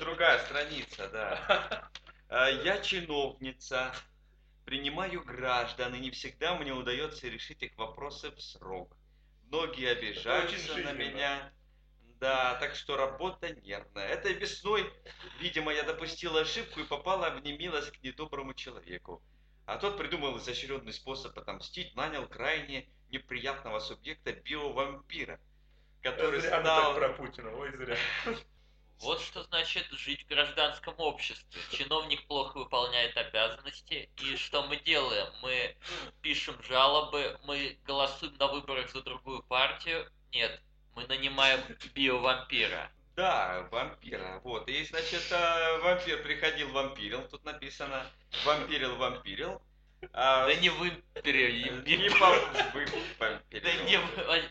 Другая 0.00 0.44
страница, 0.44 1.08
да. 1.08 1.90
Э, 2.28 2.60
Я 2.64 2.82
чиновница, 2.82 3.94
принимаю 4.66 5.24
граждан, 5.24 5.94
и 5.94 6.00
не 6.00 6.10
всегда 6.10 6.54
мне 6.56 6.74
удается 6.74 7.28
решить 7.28 7.62
их 7.62 7.74
вопросы 7.78 8.30
в 8.30 8.42
срок. 8.42 8.94
Многие 9.44 9.92
обижаются 9.92 10.76
на 10.76 10.92
меня. 10.92 11.50
Да, 12.20 12.56
так 12.56 12.74
что 12.74 12.98
работа 12.98 13.54
нервная. 13.54 14.08
Этой 14.08 14.34
весной, 14.34 14.92
видимо, 15.40 15.72
я 15.72 15.82
допустила 15.82 16.42
ошибку 16.42 16.80
и 16.80 16.84
попала 16.84 17.30
в 17.30 17.42
немилость 17.42 17.92
к 17.92 18.02
недоброму 18.02 18.52
человеку. 18.52 19.22
А 19.64 19.78
тот 19.78 19.96
придумал 19.96 20.36
изощренный 20.36 20.92
способ 20.92 21.38
отомстить, 21.38 21.96
нанял 21.96 22.28
крайне 22.28 22.86
неприятного 23.14 23.78
субъекта 23.78 24.32
биовампира, 24.32 25.38
который 26.02 26.40
зря 26.40 26.60
стал... 26.60 26.94
про 26.94 27.08
Путина, 27.10 27.50
ой, 27.56 27.70
зря. 27.76 27.96
Вот 29.00 29.20
что 29.20 29.42
значит 29.42 29.86
жить 29.90 30.22
в 30.22 30.28
гражданском 30.28 30.94
обществе. 30.98 31.60
Чиновник 31.72 32.26
плохо 32.26 32.58
выполняет 32.58 33.16
обязанности. 33.16 34.08
И 34.18 34.36
что 34.36 34.62
мы 34.66 34.76
делаем? 34.76 35.26
Мы 35.42 35.76
пишем 36.22 36.54
жалобы, 36.62 37.38
мы 37.44 37.76
голосуем 37.84 38.34
на 38.38 38.46
выборах 38.46 38.90
за 38.92 39.02
другую 39.02 39.42
партию. 39.42 40.08
Нет, 40.32 40.60
мы 40.94 41.06
нанимаем 41.08 41.60
биовампира. 41.92 42.90
Да, 43.16 43.66
вампира. 43.70 44.40
Вот. 44.44 44.68
И, 44.68 44.84
значит, 44.84 45.26
э, 45.30 45.78
вампир 45.82 46.22
приходил, 46.22 46.72
вампирил, 46.72 47.28
тут 47.28 47.44
написано. 47.44 48.06
Вампирил, 48.44 48.96
вампирил. 48.96 49.60
А, 50.12 50.46
Да 50.46 50.54
не 50.54 50.70
вымпирил, 50.70 51.82
не 51.84 52.08
пом- 52.08 52.72
вы- 52.72 52.86
Да 53.18 53.26
вампирил. 53.26 53.84
не 53.84 53.98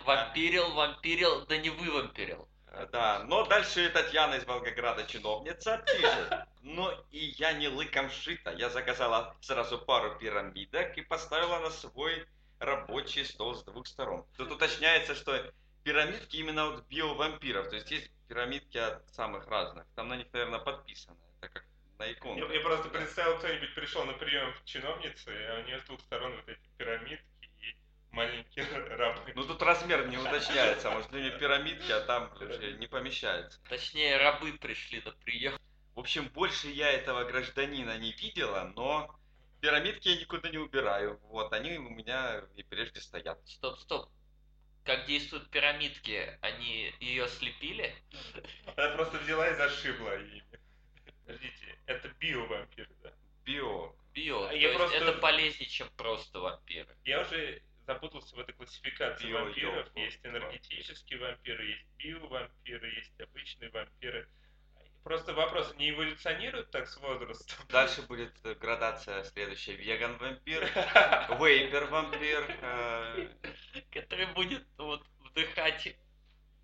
вампирил, 0.05 0.73
вампирил, 0.73 1.45
да 1.45 1.57
не 1.57 1.69
вы 1.69 1.91
вампирил. 1.91 2.47
Э, 2.67 2.87
Да, 2.91 3.23
но 3.25 3.45
дальше 3.45 3.89
Татьяна 3.89 4.35
из 4.35 4.45
Волгограда, 4.45 5.05
чиновница, 5.05 5.77
пишет. 5.85 6.47
Ну 6.61 6.89
и 7.11 7.19
я 7.37 7.53
не 7.53 7.67
лыком 7.67 8.09
шита. 8.09 8.51
Я 8.51 8.69
заказала 8.69 9.35
сразу 9.41 9.77
пару 9.77 10.17
пирамидок 10.17 10.97
и 10.97 11.01
поставила 11.01 11.59
на 11.59 11.69
свой 11.69 12.25
рабочий 12.59 13.25
стол 13.25 13.53
с 13.55 13.63
двух 13.63 13.85
сторон. 13.87 14.25
Тут 14.37 14.51
уточняется, 14.51 15.13
что 15.15 15.51
пирамидки 15.83 16.37
именно 16.37 16.67
от 16.73 16.87
биовампиров. 16.87 17.69
То 17.69 17.75
есть 17.75 17.91
есть 17.91 18.09
пирамидки 18.27 18.77
от 18.77 19.07
самых 19.13 19.47
разных. 19.47 19.85
Там 19.95 20.07
на 20.07 20.15
них, 20.15 20.27
наверное, 20.33 20.59
подписано. 20.59 21.17
На 21.99 22.11
икону. 22.11 22.47
Я, 22.47 22.53
я 22.53 22.59
просто 22.61 22.89
представил, 22.89 23.37
кто-нибудь 23.37 23.75
пришел 23.75 24.03
на 24.05 24.13
прием 24.13 24.53
к 24.53 24.65
чиновнице, 24.65 25.29
а 25.29 25.59
у 25.59 25.63
нее 25.67 25.79
с 25.79 25.83
двух 25.83 25.99
сторон 26.01 26.35
вот 26.35 26.49
эти 26.49 26.59
пирамидки 26.77 27.49
и 27.59 27.75
маленькие 28.11 28.65
рабы. 28.97 29.31
Ну 29.35 29.43
тут 29.43 29.61
размер 29.61 30.07
не 30.07 30.17
уточняется. 30.17 30.89
Может, 30.89 31.13
у 31.13 31.17
нее 31.17 31.37
пирамидки, 31.37 31.91
а 31.91 32.01
там 32.01 32.31
уже 32.41 32.73
не 32.73 32.87
помещается. 32.87 33.59
Точнее, 33.69 34.17
рабы 34.17 34.53
пришли 34.53 35.01
на 35.05 35.11
прием. 35.11 35.53
В 35.95 35.99
общем, 35.99 36.27
больше 36.29 36.67
я 36.69 36.91
этого 36.91 37.23
гражданина 37.25 37.97
не 37.99 38.11
видела, 38.13 38.71
но 38.75 39.15
пирамидки 39.61 40.09
я 40.09 40.19
никуда 40.19 40.49
не 40.49 40.57
убираю. 40.57 41.19
Вот, 41.25 41.53
они 41.53 41.77
у 41.77 41.89
меня 41.89 42.43
и 42.55 42.63
прежде 42.63 42.99
стоят. 42.99 43.39
Стоп, 43.47 43.77
стоп. 43.77 44.09
как 44.83 45.05
действуют 45.05 45.49
пирамидки, 45.51 46.37
они 46.41 46.93
ее 46.99 47.27
слепили? 47.27 47.93
Она 48.75 48.89
просто 48.95 49.19
взяла 49.19 49.47
и 49.47 49.55
зашибла 49.55 50.17
ими. 50.19 50.43
Подождите, 51.25 51.77
это 51.85 52.07
био-вампир, 52.19 52.87
да? 53.01 53.11
Био. 53.45 53.93
Био. 54.13 54.45
А 54.45 54.49
То 54.49 54.55
я 54.55 54.67
есть 54.69 54.77
просто- 54.77 54.97
это 54.97 55.13
полезнее, 55.19 55.69
чем 55.69 55.89
просто 55.97 56.39
вампиры. 56.39 56.95
Я 57.05 57.21
уже 57.21 57.61
запутался 57.85 58.35
в 58.35 58.39
этой 58.39 58.53
классификации 58.53 59.27
Био, 59.27 59.39
вампиров. 59.43 59.75
ёлку, 59.85 59.99
Есть 59.99 60.19
энергетические 60.23 61.19
вампиры, 61.19 61.65
есть 61.65 61.85
био-вампиры, 61.97 62.87
есть 62.95 63.19
обычные 63.21 63.69
вампиры. 63.71 64.27
Просто 65.03 65.33
вопрос, 65.33 65.73
не 65.75 65.89
эволюционируют 65.89 66.71
так 66.71 66.87
с 66.87 66.95
возрастом? 66.97 67.57
Дальше 67.69 68.01
будет 68.03 68.33
э, 68.45 68.53
градация 68.55 69.23
следующая. 69.25 69.75
Веган-вампир, 69.75 70.63
вейпер-вампир. 71.39 72.57
э, 72.61 73.27
Который 73.91 74.27
будет 74.27 74.65
вот 74.77 75.05
вдыхать 75.19 75.95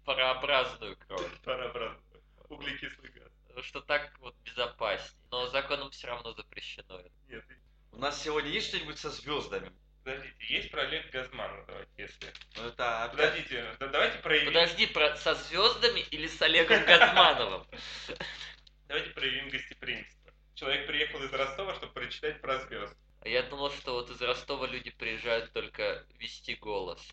парообразную 0.06 0.96
кровь. 1.08 1.40
Парообразно. 1.44 2.02
Углекислый 2.48 3.12
газ. 3.12 3.29
Что 3.62 3.82
так 3.82 4.12
вот 4.20 4.36
безопаснее. 4.44 5.22
Но 5.32 5.48
законом 5.48 5.92
все 5.92 6.08
равно 6.08 6.34
запрещено 6.34 7.00
это. 7.00 7.12
Нет, 7.28 7.46
У 7.92 7.98
нас 7.98 8.22
сегодня 8.22 8.50
есть 8.50 8.68
что-нибудь 8.70 8.98
со 8.98 9.10
звездами? 9.10 9.72
подождите, 10.04 10.54
есть 10.54 10.72
про 10.72 10.82
Олега 10.84 11.10
Газмана, 11.12 11.66
давайте, 11.68 11.92
если... 11.98 12.34
Ну 12.56 12.68
это 12.68 13.04
опять... 13.04 13.18
Подождите, 13.18 13.76
да 13.80 13.88
давайте 13.88 14.18
проявим... 14.20 14.48
Подожди, 14.48 14.88
про... 14.88 15.16
со 15.18 15.36
звездами 15.36 16.00
или 16.12 16.28
с 16.28 16.42
Олегом 16.42 16.84
Газмановым? 16.86 17.68
Давайте 18.88 19.12
проявим 19.12 19.50
гостеприимство. 19.50 20.34
Человек 20.56 20.88
приехал 20.88 21.24
из 21.24 21.32
Ростова, 21.32 21.76
чтобы 21.76 21.94
прочитать 21.94 22.42
про 22.42 22.58
звезд. 22.62 22.98
А 23.22 23.30
Я 23.30 23.44
думал, 23.44 23.70
что 23.70 23.94
вот 23.94 24.10
из 24.10 24.20
Ростова 24.20 24.66
люди 24.66 24.90
приезжают 24.90 25.54
только 25.54 26.08
вести 26.18 26.56
голос. 26.56 27.08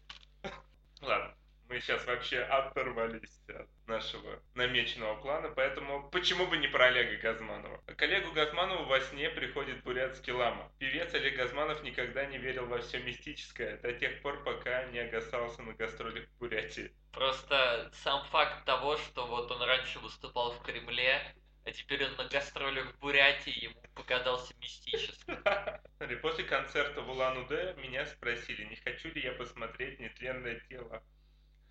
Ладно, 1.03 1.37
мы 1.69 1.81
сейчас 1.81 2.07
вообще 2.07 2.41
оторвались 2.41 3.41
от 3.49 3.69
нашего 3.87 4.41
намеченного 4.55 5.21
плана, 5.21 5.49
поэтому 5.49 6.09
почему 6.11 6.47
бы 6.47 6.57
не 6.59 6.69
про 6.69 6.87
Олега 6.87 7.17
Газманова? 7.17 7.83
К 7.87 8.03
Олегу 8.03 8.33
Газманову 8.33 8.85
во 8.85 9.01
сне 9.01 9.31
приходит 9.31 9.83
бурятский 9.83 10.33
лама. 10.33 10.71
Певец 10.79 11.13
Олег 11.15 11.37
Газманов 11.37 11.83
никогда 11.83 12.27
не 12.27 12.39
верил 12.39 12.67
во 12.67 12.79
все 12.79 12.99
мистическое, 12.99 13.79
до 13.79 13.93
тех 13.93 14.23
пор, 14.23 14.43
пока 14.45 14.85
не 14.87 15.01
огасался 15.01 15.63
на 15.63 15.75
гастролях 15.75 16.27
в 16.27 16.39
Бурятии. 16.39 16.93
Просто 17.13 17.91
сам 17.95 18.25
факт 18.27 18.65
того, 18.65 18.97
что 18.97 19.27
вот 19.27 19.51
он 19.51 19.63
раньше 19.63 19.99
выступал 19.99 20.53
в 20.53 20.63
Кремле, 20.63 21.35
а 21.65 21.73
теперь 21.73 22.05
он 22.05 22.15
на 22.17 22.29
гастролях 22.29 22.93
в 22.93 22.99
Бурятии, 23.01 23.65
ему 23.65 23.81
показался 23.95 24.55
мистическим. 24.61 25.43
После 26.23 26.45
концерта 26.45 27.01
в 27.03 27.11
Улан-Удэ 27.11 27.75
меня 27.79 28.07
спросили, 28.07 28.65
не 28.67 28.77
хочу 28.77 29.09
ли 29.09 29.23
я 29.23 29.33
посмотреть 29.33 29.99
нетленное 29.99 30.61
тело 30.69 31.03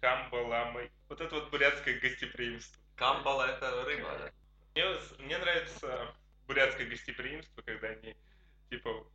Хамба 0.02 0.36
Ламой. 0.36 0.92
Вот 1.10 1.22
это 1.22 1.36
вот 1.36 1.50
бурятское 1.50 2.00
гостеприимство. 2.00 2.82
Камбала 2.96 3.44
это 3.50 3.84
рыба. 3.84 4.32
Мне, 4.74 4.84
с- 5.00 5.20
мне 5.20 5.38
нравится 5.38 6.14
бурятское 6.48 6.88
гостеприимство, 6.88 7.62
когда 7.62 7.90
они, 7.90 8.16
типа, 8.70 9.06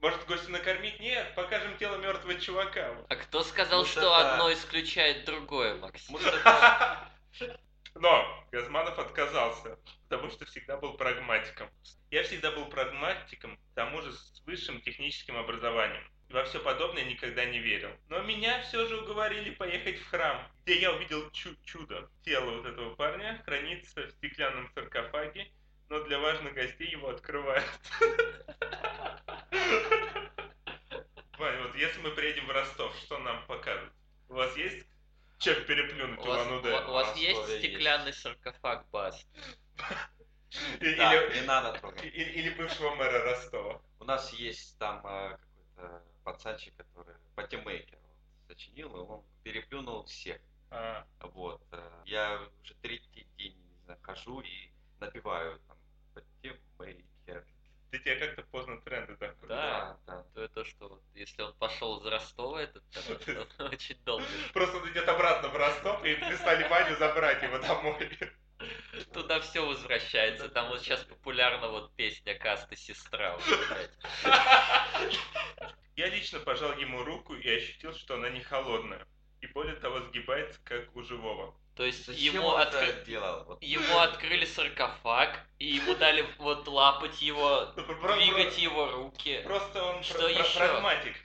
может 0.00 0.26
гостю 0.26 0.50
накормить? 0.50 1.00
Нет, 1.00 1.34
покажем 1.34 1.76
тело 1.78 1.96
мертвого 1.96 2.38
чувака. 2.40 2.94
А 3.08 3.16
кто 3.16 3.42
сказал, 3.42 3.80
Вот 3.80 3.88
что 3.88 4.14
одно 4.14 4.52
исключает 4.52 5.24
другое, 5.24 5.76
Максим? 5.76 6.16
Но 7.94 8.44
Газманов 8.50 8.98
отказался, 8.98 9.78
потому 10.08 10.28
что 10.30 10.44
всегда 10.46 10.76
был 10.76 10.94
прагматиком. 10.94 11.70
Я 12.10 12.24
всегда 12.24 12.50
был 12.50 12.66
прагматиком, 12.66 13.56
к 13.56 13.74
тому 13.74 14.02
же 14.02 14.12
с 14.12 14.42
высшим 14.46 14.80
техническим 14.80 15.36
образованием. 15.36 16.04
Во 16.34 16.42
все 16.42 16.58
подобное 16.58 17.04
никогда 17.04 17.44
не 17.44 17.60
верил. 17.60 17.90
Но 18.08 18.20
меня 18.22 18.60
все 18.62 18.88
же 18.88 18.96
уговорили 19.02 19.50
поехать 19.50 20.00
в 20.00 20.10
храм, 20.10 20.44
где 20.64 20.80
я 20.80 20.92
увидел 20.92 21.30
чу- 21.30 21.54
чудо. 21.64 22.10
Тело 22.24 22.50
вот 22.56 22.66
этого 22.66 22.92
парня 22.96 23.40
хранится 23.44 24.02
в 24.08 24.10
стеклянном 24.10 24.68
саркофаге, 24.74 25.46
но 25.88 26.00
для 26.02 26.18
важных 26.18 26.54
гостей 26.54 26.88
его 26.90 27.10
открывают. 27.10 27.64
Вань, 31.38 31.62
вот 31.62 31.76
если 31.76 32.00
мы 32.00 32.10
приедем 32.10 32.46
в 32.48 32.50
Ростов, 32.50 32.92
что 32.96 33.18
нам 33.18 33.46
покажут? 33.46 33.92
У 34.28 34.34
вас 34.34 34.56
есть 34.56 34.84
чем 35.38 35.64
переплюнуть 35.66 36.18
У 36.18 36.24
вас, 36.24 36.46
Улан-Удэ? 36.48 36.72
у- 36.72 36.88
у 36.90 36.92
вас 36.94 37.06
Ростове 37.10 37.28
есть 37.28 37.48
есть. 37.48 37.58
стеклянный 37.64 38.12
саркофаг 38.12 38.90
Баст? 38.90 39.24
И- 40.80 40.94
Да, 40.96 41.14
Или, 41.14 41.40
не 41.40 41.46
надо 41.46 41.78
трогать. 41.78 42.04
или 42.04 42.50
бывшего 42.50 42.92
мэра 42.96 43.22
Ростова. 43.22 43.80
У 44.00 44.04
нас 44.04 44.32
есть 44.32 44.76
там 44.80 44.98
э, 45.06 45.36
какой-то 45.76 46.02
пацанчик, 46.24 46.74
который 46.76 47.14
патимейкер 47.36 47.98
вот, 47.98 48.48
сочинил, 48.48 48.96
и 48.96 48.98
он 48.98 49.22
переплюнул 49.42 50.04
всех. 50.04 50.40
А, 50.70 51.06
Вот. 51.20 51.62
э, 51.72 52.02
Я 52.06 52.40
уже 52.62 52.74
третий 52.82 53.26
день 53.36 53.54
не 53.56 53.78
знаю, 53.84 53.98
хожу 54.02 54.40
и 54.40 54.70
напеваю 54.98 55.60
там 55.68 55.76
патимейкер. 56.14 57.46
Ты 57.90 57.98
тебе 58.00 58.16
как-то 58.16 58.42
поздно 58.50 58.80
тренды 58.80 59.16
такой. 59.16 59.48
Да. 59.48 59.96
да. 60.06 60.24
То 60.34 60.42
это 60.42 60.64
что, 60.64 60.88
вот, 60.88 61.02
если 61.14 61.42
он 61.42 61.54
пошел 61.54 62.00
из 62.00 62.06
Ростова, 62.06 62.60
этот 62.60 62.82
то 62.90 63.46
он 63.64 63.66
очень 63.68 63.96
долго. 64.04 64.24
Просто 64.52 64.78
он 64.78 64.90
идет 64.90 65.08
обратно 65.08 65.48
в 65.48 65.56
Ростов, 65.56 66.04
и 66.04 66.14
прислали 66.16 66.66
Ваню 66.68 66.96
забрать 66.96 67.42
его 67.42 67.58
домой. 67.58 68.18
Туда 69.12 69.40
все 69.40 69.64
возвращается. 69.64 70.48
Там 70.48 70.68
вот 70.68 70.80
сейчас 70.80 71.04
популярна 71.04 71.68
вот 71.68 71.94
песня 71.94 72.34
Каста 72.38 72.76
Сестра. 72.76 73.36
вот. 73.36 73.90
Я 75.96 76.08
лично 76.08 76.40
пожал 76.40 76.76
ему 76.76 77.04
руку 77.04 77.34
и 77.34 77.48
ощутил, 77.48 77.94
что 77.94 78.14
она 78.14 78.28
не 78.30 78.40
холодная. 78.40 79.06
И 79.40 79.46
более 79.48 79.76
того, 79.76 80.00
сгибается, 80.00 80.58
как 80.64 80.94
у 80.96 81.02
живого. 81.02 81.54
То 81.76 81.84
есть 81.84 82.06
Зачем 82.06 82.34
ему, 82.36 82.56
это 82.56 82.92
делал? 83.04 83.44
Вот. 83.44 83.62
ему 83.62 83.98
открыли 83.98 84.44
саркофаг, 84.44 85.40
и 85.58 85.66
ему 85.66 85.94
дали 85.96 86.24
вот 86.38 86.66
лапать 86.68 87.20
его, 87.20 87.72
Ну, 87.76 88.16
двигать 88.16 88.58
его 88.58 88.90
руки. 88.90 89.40
Просто 89.44 89.82
он 89.82 90.02
Что 90.02 90.28
еще? 90.28 90.58
прагматик. 90.58 91.16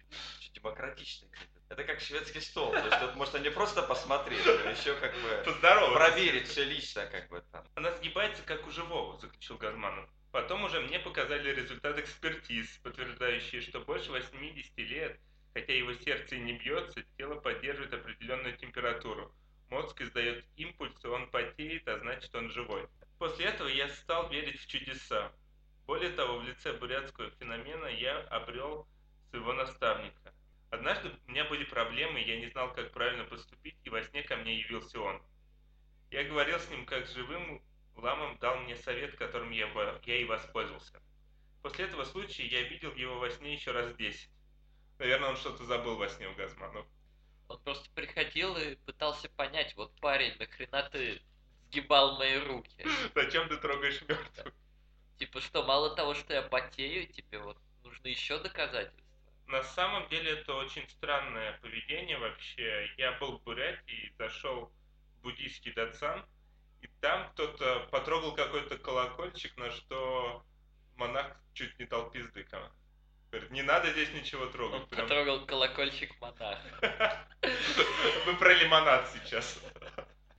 Демократичный. 0.54 1.30
какой-то. 1.30 1.60
Это 1.70 1.84
как 1.84 2.02
шведский 2.02 2.42
стол. 2.42 2.72
То 2.72 2.84
есть 2.84 3.00
тут 3.00 3.16
можно 3.16 3.38
не 3.38 3.52
просто 3.52 3.84
посмотреть, 3.84 4.44
но 4.46 4.72
еще 4.72 4.96
как 4.96 5.14
бы 5.22 5.44
Поздороваться. 5.46 5.96
проверить 5.96 6.48
все 6.48 6.64
лично, 6.64 7.06
как 7.06 7.30
бы 7.30 7.44
там. 7.52 7.64
Она 7.76 7.92
сгибается, 7.98 8.42
как 8.44 8.66
у 8.68 8.72
живого, 8.72 9.20
заключил 9.20 9.58
Газманов. 9.58 10.10
Потом 10.32 10.64
уже 10.64 10.80
мне 10.82 11.00
показали 11.00 11.52
результат 11.52 11.98
экспертиз, 11.98 12.68
подтверждающие, 12.84 13.62
что 13.62 13.80
больше 13.80 14.12
80 14.12 14.78
лет, 14.78 15.20
хотя 15.54 15.74
его 15.74 15.94
сердце 15.94 16.36
и 16.36 16.40
не 16.40 16.54
бьется, 16.54 17.04
тело 17.18 17.40
поддерживает 17.40 17.94
определенную 17.94 18.56
температуру. 18.58 19.34
Мозг 19.70 20.02
издает 20.02 20.46
импульсы, 20.56 21.08
он 21.10 21.30
потеет, 21.30 21.88
а 21.88 21.98
значит 21.98 22.34
он 22.36 22.52
живой. 22.52 22.88
После 23.18 23.46
этого 23.46 23.68
я 23.68 23.90
стал 23.90 24.30
верить 24.30 24.60
в 24.62 24.68
чудеса. 24.68 25.32
Более 25.88 26.12
того, 26.12 26.38
в 26.38 26.44
лице 26.44 26.74
бурятского 26.74 27.32
феномена 27.32 27.88
я 27.88 28.20
обрел 28.30 28.88
своего 29.30 29.54
наставника. 29.54 30.34
Однажды 30.70 31.12
у 31.26 31.32
меня 31.32 31.46
были 31.46 31.64
проблемы, 31.64 32.20
я 32.20 32.40
не 32.40 32.50
знал, 32.52 32.72
как 32.74 32.92
правильно 32.92 33.24
поступить, 33.24 33.76
и 33.84 33.90
во 33.90 34.04
сне 34.04 34.22
ко 34.22 34.38
мне 34.38 34.60
явился 34.60 35.00
он. 35.00 35.20
Я 36.12 36.24
говорил 36.24 36.60
с 36.60 36.70
ним 36.70 36.86
как 36.86 37.08
с 37.08 37.14
живым, 37.14 37.62
Ламом 38.00 38.38
дал 38.40 38.58
мне 38.58 38.76
совет, 38.76 39.16
которым 39.16 39.52
я, 39.52 39.68
я 40.06 40.16
и 40.16 40.26
воспользовался. 40.26 41.02
После 41.62 41.86
этого 41.86 42.04
случая 42.06 42.46
я 42.48 42.64
видел 42.64 42.94
его 42.96 43.20
во 43.20 43.30
сне 43.30 43.54
еще 43.54 43.72
раз 43.72 43.94
10. 43.96 44.30
Наверное, 45.00 45.30
он 45.30 45.38
что-то 45.38 45.64
забыл 45.66 45.98
во 45.98 46.08
сне 46.10 46.28
у 46.28 46.36
Газманов. 46.36 46.86
Он 47.48 47.60
просто 47.62 47.90
приходил 47.92 48.56
и 48.58 48.76
пытался 48.76 49.30
понять, 49.30 49.76
вот 49.76 49.94
парень, 50.00 50.38
нахрена 50.38 50.84
ты 50.92 51.22
сгибал 51.68 52.18
мои 52.18 52.38
руки? 52.38 52.86
Зачем 53.16 53.48
ты 53.50 53.58
трогаешь 53.58 54.02
мертвых? 54.04 54.54
Типа 55.18 55.42
что, 55.42 55.64
мало 55.64 55.96
того, 55.96 56.14
что 56.14 56.34
я 56.34 56.42
потею, 56.42 57.08
тебе 57.08 57.40
вот 57.40 57.58
нужны 57.84 58.08
еще 58.08 58.40
доказательства? 58.40 59.06
На 59.48 59.64
самом 59.64 60.08
деле 60.10 60.32
это 60.32 60.54
очень 60.54 60.88
странное 60.90 61.58
поведение 61.60 62.18
вообще. 62.20 62.90
Я 62.98 63.14
был 63.14 63.40
в 63.40 63.44
Бурятии, 63.44 64.14
зашел 64.18 64.72
в 65.16 65.22
буддийский 65.24 65.74
датсан, 65.74 66.24
и 66.82 66.88
там 67.02 67.30
кто-то 67.32 67.88
потрогал 67.92 68.36
какой-то 68.36 68.78
колокольчик, 68.78 69.56
на 69.58 69.72
что 69.72 70.44
монах 70.96 71.36
чуть 71.54 71.78
не 71.80 71.86
дал 71.86 72.10
пизды. 72.10 72.44
кому. 72.44 72.68
Говорит, 73.32 73.52
не 73.52 73.62
надо 73.62 73.92
здесь 73.92 74.12
ничего 74.14 74.46
Он 74.46 74.52
трогать. 74.52 74.90
прям 74.90 75.02
потрогал 75.08 75.46
колокольчик 75.46 76.20
монаха. 76.20 77.28
Мы 78.26 78.36
про 78.40 78.54
лимонад 78.54 79.08
сейчас. 79.12 79.60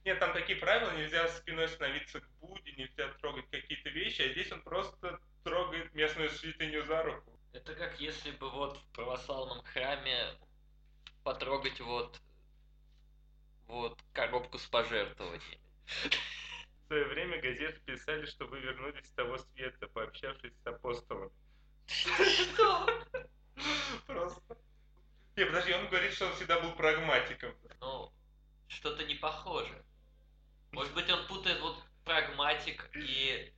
Нет, 0.04 0.18
там 0.18 0.32
такие 0.32 0.58
правила, 0.58 0.90
нельзя 0.96 1.28
спиной 1.28 1.68
становиться 1.68 2.20
к 2.20 2.28
Будде, 2.40 2.72
нельзя 2.72 3.08
трогать 3.20 3.48
какие-то 3.50 3.90
вещи, 3.90 4.22
а 4.22 4.32
здесь 4.32 4.50
он 4.50 4.62
просто 4.62 5.20
трогает 5.44 5.94
местную 5.94 6.30
святыню 6.30 6.84
за 6.84 7.02
руку. 7.02 7.38
Это 7.52 7.74
как 7.74 8.00
если 8.00 8.30
бы 8.32 8.50
вот 8.50 8.76
в 8.76 8.92
православном 8.92 9.62
храме 9.64 10.34
потрогать 11.22 11.80
вот 11.80 12.20
вот 13.66 13.98
коробку 14.12 14.58
с 14.58 14.66
пожертвованиями. 14.66 15.60
В 15.90 16.86
свое 16.86 17.04
время 17.04 17.40
газеты 17.40 17.80
писали, 17.84 18.26
что 18.26 18.46
вы 18.46 18.60
вернулись 18.60 19.06
с 19.06 19.10
того 19.10 19.38
света, 19.38 19.88
пообщавшись 19.88 20.52
с 20.62 20.66
апостолом. 20.66 21.32
Что? 21.86 22.86
Просто. 24.06 24.56
Не, 25.36 25.46
подожди, 25.46 25.72
он 25.72 25.88
говорит, 25.88 26.12
что 26.12 26.26
он 26.26 26.34
всегда 26.34 26.60
был 26.60 26.72
прагматиком. 26.72 27.54
Ну, 27.80 28.12
что-то 28.68 29.04
не 29.04 29.14
похоже. 29.14 29.84
Может 30.72 30.94
быть, 30.94 31.10
он 31.10 31.26
путает 31.26 31.60
вот 31.60 31.82
прагматик 32.04 32.90
и 32.94 33.52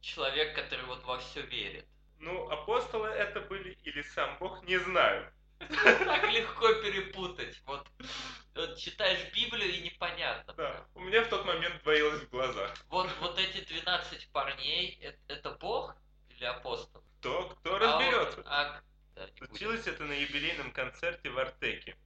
человек, 0.00 0.54
который 0.54 0.84
вот 0.86 1.02
во 1.04 1.18
все 1.18 1.42
верит. 1.42 1.86
Ну, 2.18 2.48
апостолы 2.48 3.08
это 3.08 3.40
были 3.40 3.72
или 3.82 4.02
сам 4.02 4.38
Бог, 4.38 4.62
не 4.64 4.78
знаю. 4.78 5.33
Так 6.04 6.30
легко 6.32 6.72
перепутать. 6.82 7.60
Вот, 7.66 7.86
вот 8.54 8.76
читаешь 8.76 9.32
Библию 9.34 9.72
и 9.72 9.82
непонятно. 9.82 10.52
Да, 10.54 10.86
у 10.94 11.00
меня 11.00 11.22
в 11.24 11.28
тот 11.28 11.44
момент 11.46 11.82
двоилось 11.82 12.22
в 12.22 12.30
глазах. 12.30 12.74
Вот, 12.88 13.10
вот 13.20 13.38
эти 13.38 13.64
12 13.64 14.28
парней, 14.32 14.98
это, 15.00 15.18
это 15.28 15.50
Бог 15.52 15.96
или 16.30 16.44
апостол? 16.44 17.02
Кто, 17.20 17.48
кто 17.50 17.76
А 17.76 17.78
разберется? 17.78 18.40
он- 18.40 18.46
а- 18.46 18.80
да. 19.14 19.28
Случилось 19.38 19.86
это 19.86 20.04
на 20.04 20.12
юбилейном 20.12 20.72
концерте 20.72 21.30
в 21.30 21.38
Артеке. 21.38 21.96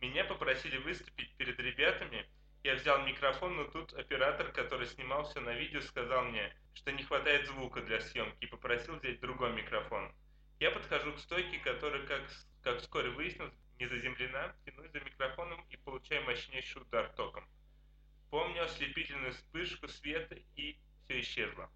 Меня 0.00 0.24
попросили 0.24 0.78
выступить 0.78 1.34
перед 1.36 1.58
ребятами. 1.58 2.26
Я 2.64 2.76
взял 2.76 3.02
микрофон, 3.04 3.56
но 3.56 3.64
тут 3.64 3.92
оператор, 3.94 4.52
который 4.52 4.86
снимал 4.86 5.24
все 5.28 5.40
на 5.40 5.50
видео, 5.50 5.80
сказал 5.80 6.22
мне, 6.24 6.54
что 6.74 6.92
не 6.92 7.02
хватает 7.02 7.46
звука 7.48 7.80
для 7.82 8.00
съемки 8.00 8.44
и 8.44 8.46
попросил 8.46 8.94
взять 8.96 9.20
другой 9.20 9.52
микрофон. 9.52 10.14
Я 10.60 10.70
подхожу 10.70 11.12
к 11.12 11.18
стойке, 11.18 11.58
которая, 11.58 12.06
как, 12.06 12.30
с- 12.30 12.46
как 12.62 12.78
вскоре 12.78 13.10
выяснилось, 13.10 13.52
не 13.78 13.86
заземлена, 13.86 14.54
тянусь 14.64 14.90
за 14.92 15.00
микрофоном 15.00 15.64
и 15.70 15.76
получаю 15.76 16.24
мощнейший 16.24 16.82
удар 16.82 17.08
током. 17.16 17.44
Помню 18.30 18.64
ослепительную 18.64 19.32
вспышку 19.32 19.88
света 19.88 20.36
и 20.56 20.78
все 21.04 21.20
исчезло. 21.20 21.68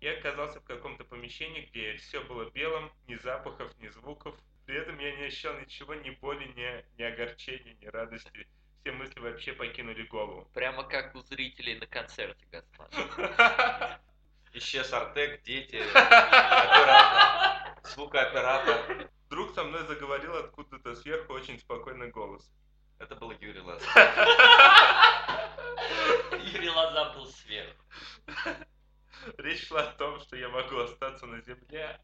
Я 0.00 0.12
оказался 0.18 0.60
в 0.60 0.64
каком-то 0.64 1.04
помещении, 1.04 1.68
где 1.70 1.96
все 1.96 2.22
было 2.22 2.50
белым, 2.50 2.92
ни 3.08 3.16
запахов, 3.16 3.72
ни 3.78 3.88
звуков. 3.88 4.34
При 4.66 4.76
этом 4.76 4.98
я 4.98 5.16
не 5.16 5.24
ощущал 5.24 5.58
ничего, 5.58 5.94
ни 5.94 6.10
боли, 6.10 6.44
ни, 6.44 6.84
ни 6.98 7.02
огорчения, 7.02 7.74
ни 7.80 7.86
радости. 7.86 8.46
Все 8.82 8.92
мысли 8.92 9.18
вообще 9.18 9.54
покинули 9.54 10.02
голову. 10.02 10.48
Прямо 10.52 10.84
как 10.84 11.14
у 11.14 11.22
зрителей 11.22 11.78
на 11.78 11.86
концерте, 11.86 12.44
Газман. 12.52 12.90
Исчез 14.52 14.92
Артек, 14.92 15.42
дети, 15.42 15.76
оператор, 15.94 17.82
звукооператор. 17.82 19.10
Вдруг 19.34 19.52
со 19.52 19.64
мной 19.64 19.84
заговорил 19.88 20.36
откуда-то 20.36 20.94
сверху 20.94 21.32
очень 21.32 21.58
спокойный 21.58 22.08
голос. 22.08 22.48
Это 23.00 23.16
был 23.16 23.32
Юрий 23.32 23.62
Лаз. 23.62 23.82
Юрий 26.52 26.70
Лоза 26.70 27.14
был 27.14 27.26
сверху. 27.26 27.84
Речь 29.38 29.66
шла 29.66 29.88
о 29.88 29.92
том, 29.94 30.20
что 30.20 30.36
я 30.36 30.48
могу 30.50 30.78
остаться 30.78 31.26
на 31.26 31.40
земле, 31.40 32.00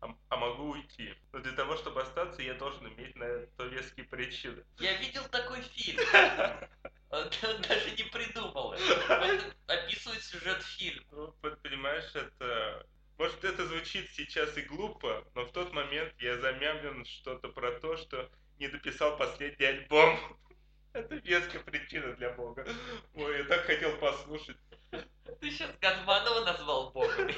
а, 0.00 0.14
а 0.28 0.36
могу 0.36 0.70
уйти. 0.70 1.12
Но 1.32 1.40
для 1.40 1.50
того, 1.54 1.76
чтобы 1.76 2.02
остаться, 2.02 2.40
я 2.40 2.54
должен 2.54 2.86
иметь 2.86 3.16
на 3.16 3.46
то 3.56 3.64
веские 3.64 4.06
причины. 4.06 4.64
Я 4.78 4.96
видел 4.98 5.24
такой 5.24 5.62
фильм. 5.62 5.98
Даже 7.10 7.90
не 7.96 8.04
придумал 8.12 8.74
это. 8.74 9.52
Описывает 9.66 10.22
сюжет 10.22 10.62
фильма. 10.62 11.04
Ну, 11.10 11.34
понимаешь, 11.64 12.14
это... 12.14 12.86
Может, 13.20 13.44
это 13.44 13.66
звучит 13.66 14.08
сейчас 14.12 14.56
и 14.56 14.62
глупо, 14.62 15.22
но 15.34 15.44
в 15.44 15.52
тот 15.52 15.74
момент 15.74 16.14
я 16.20 16.38
замямлен 16.38 17.04
что-то 17.04 17.48
про 17.48 17.72
то, 17.72 17.98
что 17.98 18.30
не 18.58 18.66
дописал 18.66 19.18
последний 19.18 19.66
альбом. 19.66 20.18
Это 20.94 21.16
веская 21.16 21.60
причина 21.60 22.14
для 22.14 22.30
Бога. 22.30 22.66
Ой, 23.14 23.36
я 23.36 23.44
так 23.44 23.66
хотел 23.66 23.94
послушать. 23.98 24.56
Ты 24.90 25.50
сейчас 25.50 25.70
Газманова 25.82 26.46
назвал 26.46 26.92
богом. 26.92 27.30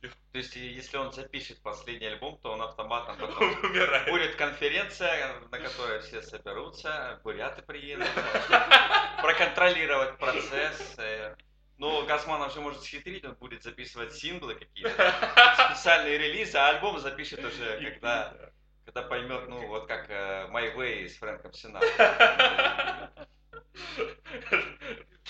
То 0.00 0.38
есть, 0.38 0.56
если 0.56 0.96
он 0.96 1.12
запишет 1.12 1.60
последний 1.60 2.06
альбом, 2.06 2.38
то 2.38 2.52
он 2.52 2.62
автоматом 2.62 3.18
потом 3.18 3.52
Он 3.52 3.64
умирает. 3.66 4.08
Будет 4.08 4.36
конференция, 4.36 5.40
на 5.50 5.58
которой 5.58 6.00
все 6.00 6.22
соберутся, 6.22 7.20
буряты 7.22 7.60
приедут, 7.60 8.08
проконтролировать 9.20 10.16
процесс. 10.16 10.96
Но 11.78 12.04
Газманов 12.06 12.52
же 12.52 12.60
может 12.60 12.82
схитрить, 12.82 13.24
он 13.24 13.34
будет 13.34 13.62
записывать 13.62 14.12
синглы 14.12 14.56
какие-то, 14.56 15.14
специальные 15.70 16.18
релизы, 16.18 16.58
а 16.58 16.70
альбом 16.70 16.98
запишет 16.98 17.44
уже, 17.44 17.80
когда, 17.80 18.34
когда 18.84 19.02
поймет, 19.02 19.48
ну, 19.48 19.64
вот 19.68 19.86
как 19.86 20.10
э, 20.10 20.48
My 20.50 20.74
Way 20.74 21.08
с 21.08 21.16
Фрэнком 21.18 21.52
Синатрой. 21.52 21.90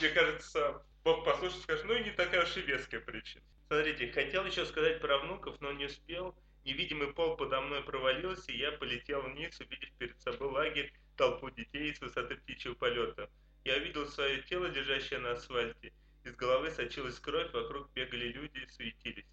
Мне 0.01 0.09
кажется, 0.11 0.83
Бог 1.05 1.25
послушает, 1.25 1.63
скажет, 1.63 1.85
ну 1.85 1.95
и 1.95 2.05
не 2.05 2.13
такая 2.13 2.45
уж 2.45 2.57
и 2.57 2.63
веская 2.63 3.01
причина. 3.01 3.45
Смотрите, 3.67 4.11
хотел 4.11 4.47
еще 4.47 4.65
сказать 4.65 5.01
про 5.01 5.19
внуков, 5.19 5.61
но 5.61 5.73
не 5.73 5.85
успел. 5.85 6.35
Невидимый 6.65 7.13
пол 7.13 7.37
подо 7.37 7.61
мной 7.61 7.83
провалился, 7.83 8.53
и 8.53 8.59
я 8.59 8.73
полетел 8.73 9.21
вниз, 9.21 9.61
увидев 9.61 9.91
перед 9.99 10.19
собой 10.23 10.49
лагерь, 10.49 10.93
толпу 11.17 11.51
детей 11.51 11.95
с 11.95 12.01
высоты 12.01 12.37
птичьего 12.37 12.75
полета. 12.75 13.29
Я 13.65 13.77
увидел 13.77 14.07
свое 14.07 14.41
тело, 14.43 14.67
лежащее 14.67 15.19
на 15.19 15.33
асфальте. 15.33 15.93
Из 16.29 16.37
головы 16.37 16.71
сочилась 16.71 17.19
кровь, 17.19 17.51
вокруг 17.55 17.91
бегали 17.95 18.29
люди 18.29 18.59
и 18.59 18.69
суетились. 18.69 19.25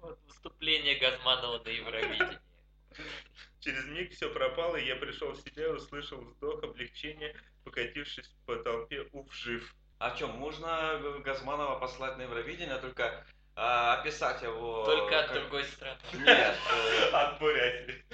Вот 0.00 0.18
выступление 0.26 0.96
Газманова 0.98 1.62
на 1.62 1.68
Евровидении. 1.68 2.40
Через 3.60 3.84
миг 3.86 4.12
все 4.12 4.28
пропало, 4.28 4.74
и 4.76 4.86
я 4.86 4.96
пришел 4.96 5.30
в 5.30 5.40
себя 5.40 5.66
и 5.66 5.70
услышал 5.70 6.20
вздох 6.20 6.64
облегчения, 6.64 7.36
покатившись 7.62 8.28
по 8.46 8.56
толпе, 8.56 9.08
уф, 9.12 9.32
жив. 9.32 9.72
А 10.00 10.16
что, 10.16 10.26
можно 10.26 10.98
Газманова 11.24 11.78
послать 11.78 12.16
на 12.16 12.22
Евровидение, 12.22 12.78
только 12.78 13.24
а, 13.54 14.00
описать 14.00 14.42
его... 14.42 14.84
Только 14.84 15.20
от 15.20 15.28
как- 15.28 15.40
другой 15.40 15.64
страны. 15.66 16.00
Нет, 16.14 16.56
э, 16.72 17.10
От 17.12 17.38
Бурятии. 17.38 18.04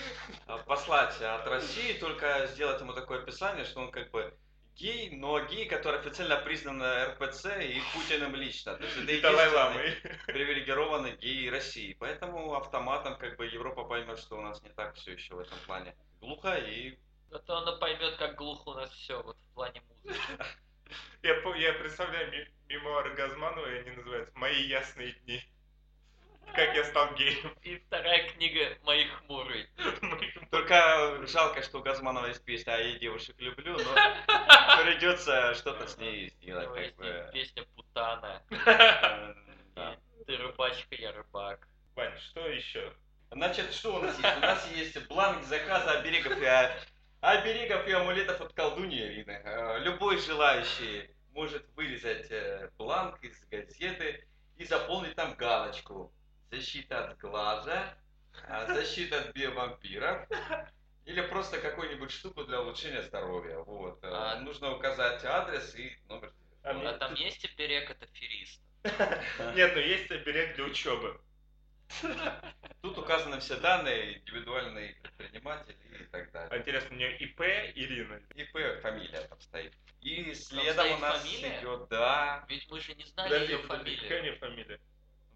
а, 0.47 0.59
послать 0.59 1.23
от 1.23 1.47
России, 1.47 1.95
только 1.99 2.47
сделать 2.49 2.81
ему 2.83 2.93
такое 2.93 3.23
описание, 3.23 3.65
что 3.65 3.81
он 3.81 3.91
как 3.91 4.11
бы 4.11 4.37
гей, 4.79 5.11
но 5.11 5.41
гей, 5.47 5.67
который 5.67 6.01
официально 6.01 6.37
признан 6.37 6.83
РПЦ 6.83 7.47
и 7.61 7.81
Путиным 7.93 8.35
лично. 8.35 8.77
То 8.77 8.85
есть 8.85 8.97
это 8.97 9.13
единственный 9.13 10.15
привилегированный 10.27 11.17
гей 11.17 11.51
России. 11.51 11.97
Поэтому 11.99 12.55
автоматом 12.55 13.19
как 13.19 13.37
бы 13.37 13.47
Европа 13.47 13.85
поймет, 13.85 14.19
что 14.19 14.39
у 14.39 14.41
нас 14.41 14.63
не 14.63 14.71
так 14.71 14.95
все 14.95 15.13
еще 15.13 15.35
в 15.35 15.41
этом 15.41 15.59
плане. 15.67 15.95
Глухо 16.21 16.57
и 16.57 16.99
Зато 17.31 17.59
она 17.59 17.73
поймет, 17.73 18.17
как 18.17 18.37
глухо 18.37 18.71
у 18.71 18.75
нас 18.75 18.91
все 18.91 19.23
вот 19.23 19.37
в 19.37 19.55
плане 19.55 19.83
музыки. 19.89 20.21
Я, 21.23 21.35
я 21.35 21.73
представляю 21.75 22.49
мемуары 22.69 23.15
Газманова, 23.15 23.67
и 23.67 23.81
они 23.81 23.91
называются 23.91 24.33
«Мои 24.39 24.63
ясные 24.63 25.13
дни». 25.25 25.43
Я 26.79 26.85
стал 26.85 27.13
геем. 27.17 27.57
И 27.63 27.77
вторая 27.77 28.31
книга 28.31 28.79
«Мои 28.85 29.05
хмурые». 29.09 29.69
Только 30.53 31.27
жалко, 31.27 31.61
что 31.61 31.79
у 31.79 31.83
Газманова 31.83 32.27
есть 32.27 32.45
песня 32.45 32.75
«А 32.75 32.79
я 32.79 32.97
девушек 33.01 33.35
люблю», 33.41 33.77
но 33.77 34.83
придется 34.85 35.55
что-то 35.55 35.89
с 35.89 35.99
ней 35.99 36.29
сделать. 36.29 36.73
Как 36.73 36.95
бы. 36.95 37.31
песня 37.33 37.65
«Путана». 37.75 38.45
Ты 39.75 40.37
рыбачка, 40.37 40.95
я 40.95 41.11
рыбак. 41.11 41.67
Вань, 41.97 42.17
что 42.21 42.47
еще? 42.47 42.93
Значит, 43.33 43.73
что 43.73 43.97
у 43.97 43.99
нас 44.01 44.17
есть? 44.17 44.37
У 44.37 44.41
нас 44.41 44.71
есть 44.71 45.09
бланк 45.09 45.43
заказа 45.47 45.99
оберегов 45.99 46.41
и, 46.41 46.47
оберегов 47.23 47.89
и 47.89 47.93
амулетов 47.93 48.41
от 48.41 48.53
колдуньи 48.53 49.01
Ирины. 49.01 49.43
Э, 49.45 49.81
Любой 49.81 50.19
желающий 50.19 51.11
может 51.33 51.67
вырезать 51.75 52.31
э, 52.31 52.71
бланк 52.79 53.19
из 53.25 53.45
газеты 53.47 54.29
и 54.57 54.65
заполнить 54.65 55.17
там 55.17 55.35
галочку. 55.35 56.13
Защита 56.51 57.09
от 57.09 57.19
глаза, 57.19 57.95
а, 58.49 58.67
защита 58.67 59.21
от 59.21 59.35
биовампиров 59.35 60.27
или 61.05 61.21
просто 61.23 61.59
какую-нибудь 61.61 62.11
штуку 62.11 62.45
для 62.45 62.61
улучшения 62.61 63.03
здоровья. 63.03 63.59
Вот. 63.59 64.03
Э, 64.03 64.09
А- 64.11 64.41
Нужно 64.41 64.75
указать 64.75 65.25
адрес 65.25 65.75
и 65.75 65.97
номер. 66.09 66.33
А 66.63 66.73
мне- 66.73 66.89
А 66.89 66.93
там 66.99 67.15
есть 67.15 67.45
оберег 67.45 67.91
от 67.91 68.03
афериста? 68.03 68.63
Нет, 69.57 69.73
ну 69.75 69.81
есть 69.81 70.11
оберег 70.11 70.57
для 70.57 70.65
учебы. 70.65 71.21
Тут 72.83 72.99
указаны 72.99 73.41
все 73.41 73.57
данные, 73.57 74.19
индивидуальные 74.19 74.95
предприниматели 75.03 75.77
и 76.01 76.05
так 76.05 76.31
далее. 76.33 76.49
А 76.51 76.59
Интересно, 76.59 76.95
у 76.95 76.99
нее 76.99 77.17
ИП 77.19 77.41
Ирина. 77.75 78.21
ИП 78.35 78.81
фамилия 78.83 79.21
там 79.23 79.41
стоит. 79.41 79.75
И 80.03 80.33
следом 80.35 80.93
у 80.93 80.99
нас 80.99 81.25
идет, 81.27 81.89
да. 81.89 82.45
Ведь 82.49 82.71
мы 82.71 82.81
же 82.81 82.95
не 82.95 83.05
знали 83.05 83.47
ее 83.47 83.59
какая 83.59 83.79
фамилию. 83.79 84.23
нее 84.23 84.37
фамилия? 84.37 84.81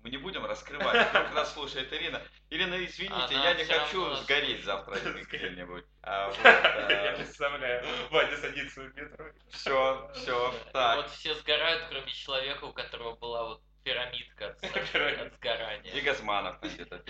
Мы 0.03 0.11
не 0.11 0.17
будем 0.17 0.45
раскрывать, 0.45 1.11
вдруг 1.11 1.33
нас 1.33 1.53
слушает 1.55 1.93
Ирина. 1.93 2.21
Ирина, 2.51 2.85
извините, 2.85 3.15
Она 3.37 3.45
я 3.51 3.55
не 3.55 3.65
хочу 3.65 4.15
сгореть 4.17 4.65
завтра 4.65 4.97
где-нибудь. 4.97 5.85
А, 6.03 6.33
Я 6.91 7.13
представляю. 7.13 7.87
Ваня 8.11 8.37
садится 8.37 8.81
в 8.81 8.97
метро. 8.97 9.27
все, 9.51 10.11
все, 10.17 10.55
так. 10.73 10.97
Вот 10.97 11.11
все 11.11 11.35
сгорают, 11.37 11.85
кроме 11.89 12.11
человека, 12.13 12.65
у 12.65 12.73
которого 12.73 13.15
была 13.15 13.45
вот 13.45 13.63
пирамидка 13.85 14.49
от, 14.49 14.59
сгорания. 15.37 15.93
И 15.93 16.01
Газманов 16.01 16.59
там 16.61 16.71
где-то. 16.71 17.03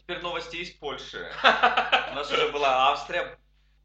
Теперь 0.00 0.22
новости 0.22 0.56
из 0.56 0.70
Польши. 0.72 1.30
У 1.42 2.14
нас 2.14 2.30
уже 2.32 2.48
была 2.48 2.90
Австрия, 2.90 3.38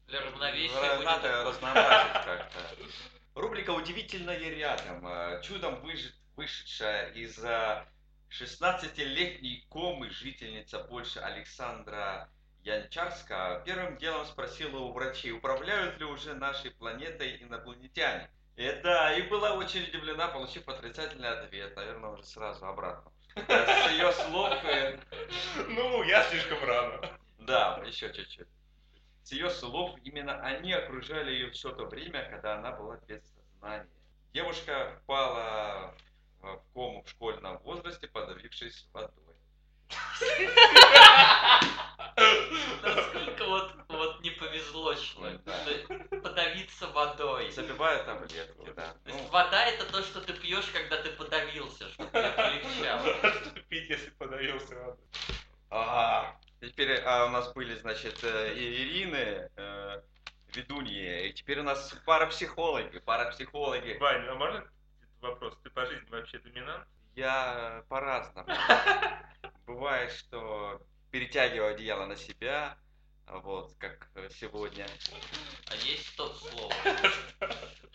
Для 0.08 0.20
равновесия 0.20 0.98
Надо 1.04 1.44
разнообразить 1.44 2.12
как-то. 2.24 2.58
Рубрика 3.36 3.70
«Удивительное 3.70 4.38
рядом». 4.38 5.06
Э, 5.06 5.42
Чудом 5.42 5.76
выжи- 5.84 6.12
вышедшая 6.36 7.10
из 7.12 7.38
э, 7.42 7.84
16-летней 8.30 9.64
комы 9.68 10.10
жительница 10.10 10.78
Польши 10.80 11.18
Александра 11.18 12.28
Янчарска 12.62 13.62
первым 13.64 13.96
делом 13.96 14.26
спросила 14.26 14.78
у 14.78 14.92
врачей, 14.92 15.32
управляют 15.32 15.98
ли 15.98 16.04
уже 16.04 16.34
нашей 16.34 16.70
планетой 16.72 17.42
инопланетяне. 17.42 18.30
И 18.56 18.70
да, 18.82 19.14
и 19.14 19.22
была 19.22 19.52
очень 19.52 19.84
удивлена, 19.84 20.28
получив 20.28 20.68
отрицательный 20.68 21.28
ответ, 21.28 21.76
наверное, 21.76 22.10
уже 22.10 22.24
сразу 22.24 22.66
обратно. 22.66 23.12
С 23.34 23.90
ее 23.90 24.12
слов, 24.12 24.52
э, 24.64 24.98
Ну, 25.68 26.02
я 26.04 26.22
слишком 26.24 26.62
рано. 26.64 27.18
да, 27.38 27.82
еще 27.86 28.12
чуть-чуть. 28.12 28.48
С 29.22 29.32
ее 29.32 29.50
слов, 29.50 29.98
именно 30.04 30.40
они 30.40 30.72
окружали 30.72 31.32
ее 31.32 31.50
все 31.50 31.70
то 31.70 31.84
время, 31.84 32.28
когда 32.30 32.54
она 32.56 32.72
была 32.72 32.96
без 33.06 33.22
сознания. 33.24 33.88
Девушка 34.32 34.98
впала 35.02 35.94
кому 36.76 37.02
в 37.02 37.08
школьном 37.08 37.58
возрасте, 37.58 38.06
подавившись 38.06 38.86
водой. 38.92 39.10
Насколько 42.82 43.44
вот, 43.44 43.72
вот 43.88 44.20
не 44.20 44.30
повезло 44.30 44.94
человеку. 44.94 45.42
Да. 45.46 45.64
То 45.64 45.70
есть 45.70 45.86
Подавиться 46.22 46.88
водой. 46.88 47.50
Забивая 47.50 48.04
таблетки, 48.04 48.72
да. 48.74 48.94
То 49.04 49.10
есть 49.10 49.22
Ну, 49.22 49.28
вода 49.30 49.64
это 49.64 49.90
то, 49.90 50.02
что 50.02 50.20
ты 50.20 50.34
пьешь, 50.34 50.66
когда 50.72 51.02
ты 51.02 51.10
подавился, 51.12 51.88
чтобы 51.90 52.10
полегчало. 52.10 53.14
Что 53.32 53.60
пить, 53.68 53.90
если 53.90 54.10
подавился 54.10 54.74
водой? 54.74 55.06
Ага. 55.70 56.38
Теперь 56.60 57.00
а, 57.04 57.26
у 57.26 57.30
нас 57.30 57.52
были, 57.52 57.74
значит, 57.76 58.18
э, 58.22 58.54
и 58.54 58.82
Ирины, 58.82 59.50
э, 59.56 60.02
ведуньи, 60.54 61.28
и 61.28 61.32
теперь 61.32 61.60
у 61.60 61.62
нас 61.62 61.94
парапсихологи, 62.06 62.98
парапсихологи. 62.98 63.98
Вань, 63.98 64.26
а 64.26 64.34
можно 64.34 64.66
вопрос? 65.26 65.56
Ты 65.62 65.70
по 65.70 65.86
жизни 65.86 66.08
вообще 66.10 66.38
доминант? 66.38 66.86
Я 67.14 67.84
по-разному. 67.88 68.48
Бывает, 69.66 70.12
что 70.12 70.80
перетягиваю 71.10 71.74
одеяло 71.74 72.06
на 72.06 72.16
себя, 72.16 72.76
вот, 73.26 73.74
как 73.78 74.08
сегодня. 74.38 74.86
А 75.66 75.74
есть 75.76 76.08
стоп-слово. 76.08 76.72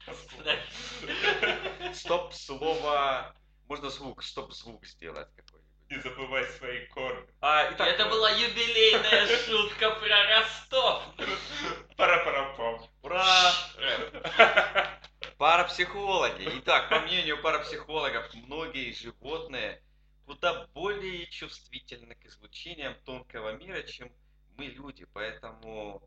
Стоп-слово, 1.93 3.35
можно 3.67 3.89
звук, 3.89 4.23
стоп-звук 4.23 4.85
сделать 4.85 5.29
какой-нибудь. 5.35 5.61
Не 5.91 5.97
забывай 5.97 6.45
свои 6.45 6.85
корни. 6.87 7.27
А, 7.41 7.69
итак, 7.71 7.87
Это 7.87 8.05
была 8.05 8.31
юбилейная 8.31 9.27
шутка 9.45 9.91
про 9.91 10.39
Ростов. 10.39 11.03
Пара-парапам. 11.97 12.89
Ура! 13.01 13.53
Парапсихологи. 15.71 16.49
Итак, 16.59 16.89
по 16.89 16.99
мнению 16.99 17.41
парапсихологов, 17.41 18.33
многие 18.33 18.91
животные 18.91 19.81
куда 20.25 20.67
более 20.73 21.25
чувствительны 21.27 22.13
к 22.15 22.25
излучениям 22.25 22.93
тонкого 23.05 23.53
мира, 23.53 23.81
чем 23.83 24.11
мы 24.57 24.65
люди. 24.65 25.07
Поэтому 25.13 26.01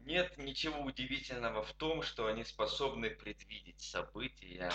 нет 0.00 0.38
ничего 0.38 0.80
удивительного 0.82 1.64
в 1.64 1.72
том, 1.72 2.02
что 2.02 2.26
они 2.26 2.44
способны 2.44 3.10
предвидеть 3.10 3.80
события 3.80 4.72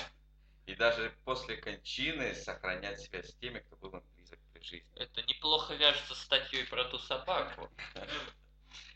и 0.66 0.76
даже 0.76 1.16
после 1.24 1.56
кончины 1.56 2.36
сохранять 2.36 3.00
связь 3.00 3.30
с 3.30 3.36
теми, 3.36 3.60
кто 3.60 3.78
был 3.78 4.00
им 4.00 4.04
близок 4.16 4.40
при 4.52 4.64
жизни. 4.64 4.92
Это 5.02 5.22
неплохо 5.24 5.76
вяжется 5.76 6.14
с 6.14 6.24
статьей 6.24 6.66
про 6.66 6.84
ту 6.84 7.00
собаку. 7.00 7.72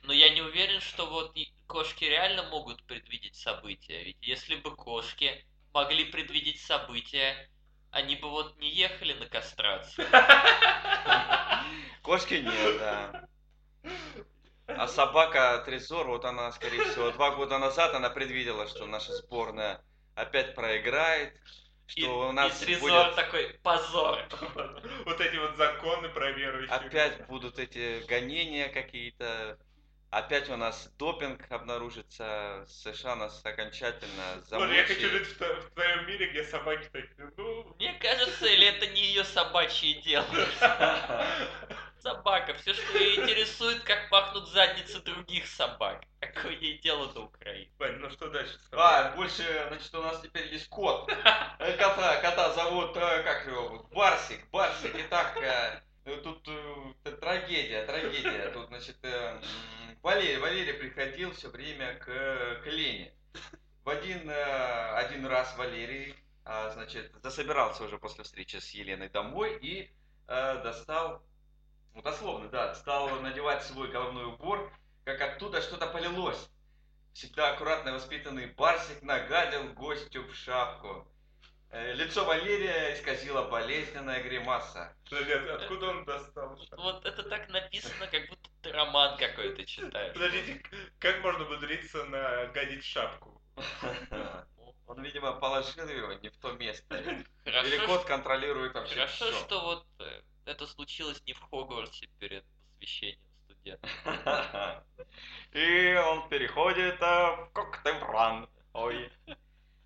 Но 0.04 0.14
я 0.14 0.30
не 0.34 0.42
уверен, 0.42 0.82
что 0.82 1.06
вот 1.06 1.36
кошки 1.68 2.06
реально 2.06 2.44
могут 2.50 2.84
предвидеть 2.84 3.36
события. 3.36 4.04
Ведь 4.04 4.18
если 4.22 4.56
бы 4.56 4.76
кошки 4.76 5.46
могли 5.74 6.06
предвидеть 6.06 6.60
события, 6.60 7.50
они 7.92 8.16
бы 8.16 8.30
вот 8.30 8.58
не 8.58 8.70
ехали 8.74 9.14
на 9.14 9.28
кастрацию. 9.28 10.08
Кошки 12.02 12.36
нет, 12.36 12.80
да. 12.80 13.28
А 14.68 14.88
собака 14.88 15.62
Трезор, 15.66 16.08
вот 16.08 16.26
она, 16.26 16.52
скорее 16.52 16.84
всего, 16.86 17.12
два 17.12 17.32
года 17.32 17.58
назад 17.58 17.94
она 17.94 18.10
предвидела, 18.10 18.68
что 18.68 18.86
наша 18.86 19.14
сборная 19.14 19.84
опять 20.16 20.56
проиграет, 20.56 21.40
И, 21.96 22.02
что 22.02 22.30
у 22.30 22.32
нас 22.32 22.62
и 22.62 22.66
Трезор 22.66 23.06
будет 23.06 23.16
такой 23.16 23.60
позор. 23.64 24.20
Вот 25.06 25.20
эти 25.20 25.36
вот 25.38 25.58
законы 25.58 26.10
про 26.10 26.32
верующих. 26.32 26.72
опять 26.72 27.26
будут 27.28 27.60
эти 27.60 28.06
гонения 28.08 28.70
какие-то, 28.70 29.58
опять 30.10 30.50
у 30.50 30.56
нас 30.56 30.92
допинг 30.98 31.52
обнаружится, 31.52 32.66
США 32.68 33.16
нас 33.16 33.42
окончательно 33.44 34.42
Боже, 34.52 34.76
я 34.76 34.86
хочу 34.86 35.10
жить 35.10 35.28
в, 35.28 35.40
в 35.40 35.72
твоем 35.74 36.08
мире, 36.08 36.30
где 36.30 36.44
собаки 36.44 36.88
такие, 36.92 37.32
ну... 37.36 37.76
Мне 37.78 37.94
кажется, 37.94 38.46
или 38.46 38.68
это 38.68 38.88
не 38.88 39.02
ее 39.02 39.24
собачье 39.24 40.02
дело. 40.02 40.26
Собака, 42.02 42.56
все, 42.56 42.74
что 42.74 42.98
ее 42.98 43.22
интересует, 43.22 43.84
как 43.84 44.10
пахнут 44.10 44.50
задницы 44.50 45.00
других 45.02 45.46
собак. 45.46 46.02
Какое 46.20 46.54
ей 46.54 46.80
дело 46.80 47.14
до 47.14 47.26
Украины? 47.26 47.72
Вань, 47.78 47.98
ну 47.98 48.10
что 48.10 48.28
дальше? 48.30 48.60
А, 48.72 49.16
больше, 49.16 49.44
значит, 49.68 49.94
у 49.94 50.02
нас 50.02 50.20
теперь 50.20 50.52
есть 50.52 50.68
кот. 50.68 51.12
Э, 51.60 51.78
Кота, 51.78 52.20
кота 52.22 52.54
зовут, 52.54 52.98
э, 52.98 53.22
как 53.22 53.46
его, 53.46 53.88
Барсик, 53.92 54.50
Барсик. 54.50 54.96
Итак, 54.96 55.38
э, 55.38 55.80
э, 56.06 56.18
тут 56.24 56.42
трагедия, 57.20 57.86
трагедия. 57.86 58.50
Тут, 58.50 58.70
значит, 58.70 58.98
Валерий, 60.02 60.38
Валерий 60.38 60.74
приходил 60.74 61.32
все 61.34 61.50
время 61.50 62.00
к, 62.00 62.06
к 62.06 62.66
Лене. 62.66 63.14
В 63.84 63.90
один, 63.90 64.28
один 64.28 65.28
раз 65.28 65.56
Валерий, 65.56 66.16
а, 66.46 66.72
значит, 66.72 67.12
засобирался 67.22 67.84
уже 67.84 68.00
после 68.00 68.24
встречи 68.24 68.58
с 68.58 68.72
Еленой 68.72 69.10
домой 69.10 69.60
и 69.62 69.92
достал, 70.28 71.24
ну, 71.94 72.02
дословно, 72.02 72.50
да, 72.50 72.74
стал 72.76 73.10
надевать 73.22 73.64
свой 73.64 73.90
головной 73.90 74.26
убор, 74.26 74.72
как 75.06 75.22
оттуда 75.22 75.62
что-то 75.62 75.88
полилось. 75.88 76.50
Всегда 77.14 77.52
аккуратно 77.54 77.94
воспитанный 77.94 78.48
Барсик 78.48 79.02
нагадил 79.02 79.74
гостю 79.74 80.24
в 80.26 80.34
шапку. 80.36 81.08
Э, 81.70 81.94
Лицо 81.94 82.26
Валерия 82.26 82.94
исказила 82.94 83.48
болезненная 83.50 84.22
гримаса. 84.24 84.96
Подожди, 85.10 85.32
от- 85.34 85.62
откуда 85.62 85.88
он 85.88 86.06
достал? 86.06 86.58
Вот 86.78 87.06
это 87.06 87.24
так 87.24 87.50
написано, 87.50 88.08
как 88.08 88.28
будто 88.30 88.50
ты 88.62 88.72
роман 88.72 89.18
какой-то 89.18 89.66
читаешь. 89.66 90.14
Подождите, 90.14 90.62
как 91.00 91.22
можно 91.22 91.46
умудриться 91.46 92.04
нагадить 92.06 92.84
шапку? 92.86 93.42
Он, 94.88 95.02
видимо, 95.02 95.32
положил 95.34 95.88
ее 95.88 96.20
не 96.22 96.30
в 96.30 96.38
то 96.38 96.52
место. 96.54 96.98
Или 96.98 97.26
Хорошо, 97.46 97.88
кот 97.88 98.06
контролирует 98.06 98.74
вообще 98.74 98.96
Хорошо, 98.96 99.32
всё. 99.32 99.40
что 99.40 99.62
вот 99.62 99.86
это 100.52 100.68
случилось 100.68 101.22
не 101.26 101.34
в 101.34 101.42
Хогвартсе 101.42 102.08
перед 102.20 102.44
посвящением 102.74 103.20
студента. 103.46 103.88
И 105.54 105.96
он 105.96 106.28
переходит 106.30 107.02
а, 107.02 107.36
в 107.36 107.52
коктебран. 107.54 108.50
Ой. 108.74 109.10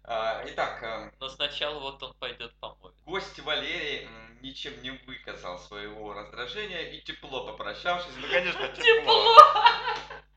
А, 0.03 0.43
Итак, 0.47 0.83
эм, 0.83 1.11
Но 1.19 1.29
сначала 1.29 1.79
вот 1.79 2.01
он 2.03 2.13
пойдет 2.15 2.53
помоет. 2.59 2.95
гость 3.05 3.39
Валерий 3.39 4.07
ничем 4.41 4.79
не 4.83 4.91
выказал 4.91 5.57
своего 5.59 6.13
раздражения 6.13 6.91
и 6.91 7.01
тепло 7.01 7.47
попрощавшись, 7.47 8.13
ну, 8.17 8.27
конечно, 8.29 8.67
тепло. 8.69 9.37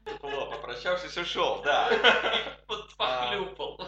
Тепло 0.07 0.47
попрощавшись, 0.51 1.17
ушел, 1.19 1.63
да. 1.63 1.91
Вот 2.67 2.95
похлюпал. 2.97 3.79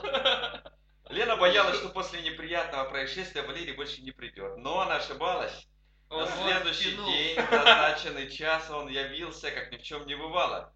Лена 1.08 1.36
боялась, 1.36 1.78
что 1.78 1.88
после 1.88 2.22
неприятного 2.22 2.88
происшествия 2.88 3.42
Валерий 3.42 3.72
больше 3.72 4.02
не 4.02 4.12
придет. 4.12 4.58
Но 4.58 4.80
она 4.80 4.96
ошибалась. 4.96 5.66
На 6.10 6.26
следующий 6.26 6.92
тянул. 6.96 7.06
день, 7.12 7.36
в 7.36 7.50
назначенный 7.52 8.30
час, 8.30 8.68
он 8.68 8.88
явился, 8.88 9.52
как 9.52 9.70
ни 9.70 9.76
в 9.76 9.82
чем 9.82 10.06
не 10.06 10.16
бывало. 10.16 10.74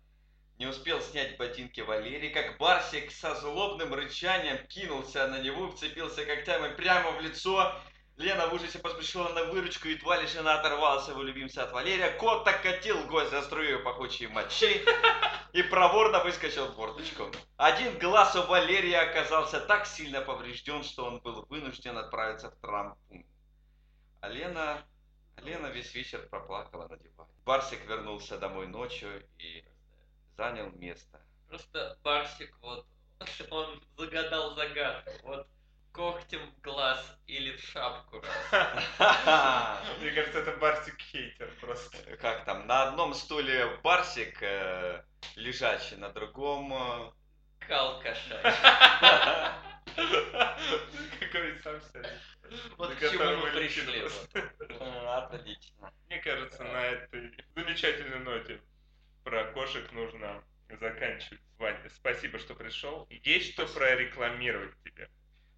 Не 0.58 0.66
успел 0.66 1.00
снять 1.00 1.36
ботинки 1.36 1.80
Валерий, 1.80 2.30
как 2.30 2.56
Барсик 2.56 3.10
со 3.10 3.34
злобным 3.34 3.92
рычанием 3.92 4.64
кинулся 4.68 5.26
на 5.26 5.40
него, 5.40 5.68
вцепился 5.68 6.24
когтями 6.24 6.72
прямо 6.76 7.10
в 7.10 7.20
лицо. 7.20 7.74
Лена 8.16 8.46
в 8.46 8.54
ужасе 8.54 8.78
поспешила 8.78 9.28
на 9.30 9.46
выручку, 9.46 9.88
едва 9.88 10.20
лишь 10.22 10.36
она 10.36 10.60
оторвался 10.60 11.10
его 11.10 11.22
любимца 11.24 11.64
от 11.64 11.72
Валерия. 11.72 12.10
Кот 12.12 12.44
так 12.44 12.62
катил 12.62 13.04
гость 13.08 13.32
за 13.32 13.42
струю 13.42 13.82
пахучей 13.82 14.28
мочи 14.28 14.84
и 15.52 15.62
проворно 15.64 16.22
выскочил 16.22 16.66
в 16.66 16.76
форточку. 16.76 17.32
Один 17.56 17.98
глаз 17.98 18.36
у 18.36 18.42
Валерия 18.44 19.00
оказался 19.00 19.58
так 19.58 19.84
сильно 19.84 20.20
поврежден, 20.20 20.84
что 20.84 21.06
он 21.06 21.18
был 21.18 21.44
вынужден 21.50 21.98
отправиться 21.98 22.52
в 22.52 22.60
травмпункт. 22.60 23.28
А 24.20 24.28
Лена, 24.28 24.84
Лена 25.42 25.66
весь 25.68 25.94
вечер 25.94 26.26
проплакала 26.28 26.88
на 26.88 26.96
диване. 26.96 27.30
Барсик 27.44 27.84
вернулся 27.86 28.38
домой 28.38 28.66
ночью 28.66 29.26
и 29.38 29.64
занял 30.36 30.70
место. 30.70 31.20
Просто 31.48 31.98
Барсик 32.02 32.56
вот, 32.60 32.86
он 33.50 33.82
загадал 33.96 34.54
загадку. 34.54 35.10
Вот 35.22 35.48
когтем 35.94 36.50
в 36.50 36.60
глаз 36.60 37.18
или 37.26 37.56
в 37.56 37.60
шапку 37.60 38.20
раз. 38.20 39.80
Мне 40.00 40.10
кажется, 40.10 40.40
это 40.40 40.56
Барсик 40.56 41.00
хейтер 41.00 41.50
просто. 41.60 42.16
Как 42.16 42.44
там, 42.44 42.66
на 42.66 42.88
одном 42.88 43.14
стуле 43.14 43.78
Барсик 43.82 44.42
э, 44.42 45.04
лежачий, 45.36 45.96
на 45.96 46.10
другом... 46.10 46.72
э, 46.72 47.12
Кал 47.60 48.00
кошачий. 48.00 48.38
Какой 51.20 51.58
сам 51.62 51.80
себе. 51.82 52.20
Вот 52.76 52.94
к 52.94 53.00
чему 53.10 53.36
мы 53.36 53.50
пришли. 53.52 54.04
Отлично. 55.06 55.92
Мне 56.08 56.18
кажется, 56.20 56.64
на 56.64 56.84
этой 56.86 57.32
замечательной 57.54 58.18
ноте 58.20 58.60
про 59.24 59.44
кошек 59.52 59.90
нужно 59.92 60.42
заканчивать. 60.80 61.40
Ваня, 61.58 61.88
спасибо, 61.94 62.38
что 62.38 62.54
пришел. 62.54 63.06
Есть 63.10 63.52
что 63.52 63.66
прорекламировать 63.66 64.74
тебе? 64.84 65.08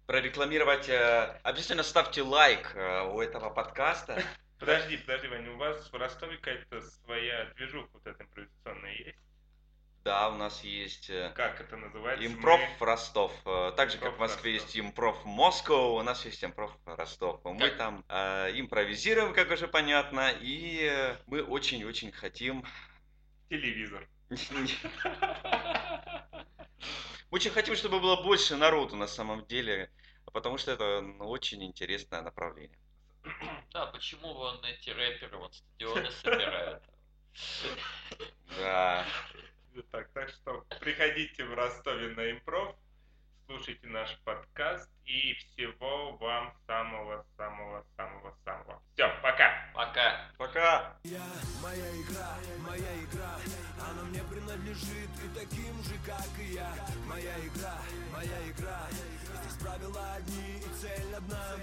Прорекламировать, 0.05 0.87
э, 0.87 1.39
обязательно 1.43 1.83
ставьте 1.83 2.21
лайк 2.21 2.71
э, 2.75 3.01
у 3.03 3.19
этого 3.19 3.49
подкаста. 3.49 4.21
Подожди, 4.59 4.97
подожди, 4.97 5.27
Ваня, 5.27 5.51
у 5.51 5.57
вас 5.57 5.91
в 5.91 5.95
Ростове 5.95 6.37
какая-то 6.37 6.81
своя 6.81 7.45
движуха 7.55 7.89
вот 7.93 8.07
эта? 8.07 8.25
Да, 10.07 10.29
у 10.29 10.35
нас 10.37 10.63
есть 10.63 11.09
э, 11.09 11.33
Как 11.35 11.59
это 11.59 11.75
называется? 11.75 12.25
Импров 12.25 12.61
Мы- 12.79 12.85
Ростов. 12.85 13.33
Э, 13.43 13.73
Так 13.75 13.91
же, 13.91 13.97
как 13.97 14.15
в 14.15 14.19
Москве 14.19 14.53
Ростов. 14.53 14.73
есть 14.73 14.79
Импров 14.79 15.25
Москва, 15.25 15.87
у 15.89 16.01
нас 16.01 16.23
есть 16.23 16.41
Импров 16.45 16.71
Ростов. 16.85 17.41
Мы 17.43 17.59
Как? 17.67 17.77
там 17.77 18.05
э, 18.07 18.51
импровизируем, 18.57 19.33
как 19.33 19.51
уже 19.51 19.67
понятно, 19.67 20.31
и 20.39 21.13
мы 21.25 21.43
очень-очень 21.43 22.13
хотим... 22.13 22.65
Телевизор. 23.49 24.07
Очень 27.29 27.51
хотим, 27.51 27.75
чтобы 27.75 27.99
было 27.99 28.23
больше 28.23 28.55
народу 28.55 28.95
на 28.95 29.07
самом 29.07 29.45
деле, 29.45 29.91
потому 30.31 30.57
что 30.57 30.71
это 30.71 31.01
ну, 31.01 31.27
очень 31.27 31.61
интересное 31.65 32.21
направление. 32.21 32.79
Да, 33.73 33.87
почему 33.87 34.33
вон 34.33 34.63
эти 34.63 34.89
рэперы 34.89 35.35
вот 35.37 35.53
стадионы 35.53 36.09
собирают? 36.11 36.81
Да. 38.57 39.05
Так, 39.83 40.09
так 40.13 40.29
что 40.29 40.65
приходите 40.79 41.43
в 41.45 41.53
Ростове 41.53 42.09
на 42.15 42.31
импров, 42.31 42.75
слушайте 43.45 43.85
наш 43.87 44.17
подкаст 44.23 44.89
и 45.05 45.35
всего 45.35 46.17
вам 46.17 46.51
самого-самого-самого-самого. 46.65 48.81
Все, 48.93 49.07
пока! 49.21 49.69
Пока. 49.75 50.31
Пока! 50.37 50.97
Я, 51.03 51.21
моя 51.61 51.95
игра, 52.01 52.37
моя 52.67 53.03
игра, 53.03 53.37
она 53.79 54.01
мне 54.03 54.23
принадлежит 54.23 55.09
и 55.23 55.29
таким 55.37 55.83
же, 55.83 55.93
как 56.05 56.27
и 56.39 56.53
я. 56.53 56.73
Моя 57.05 57.37
игра, 57.39 57.77
моя 58.11 58.49
игра, 58.49 58.87
здесь 58.89 59.57
правила 59.61 60.13
одни 60.13 60.57
и 60.57 60.67
цель 60.81 61.13
одна. 61.15 61.55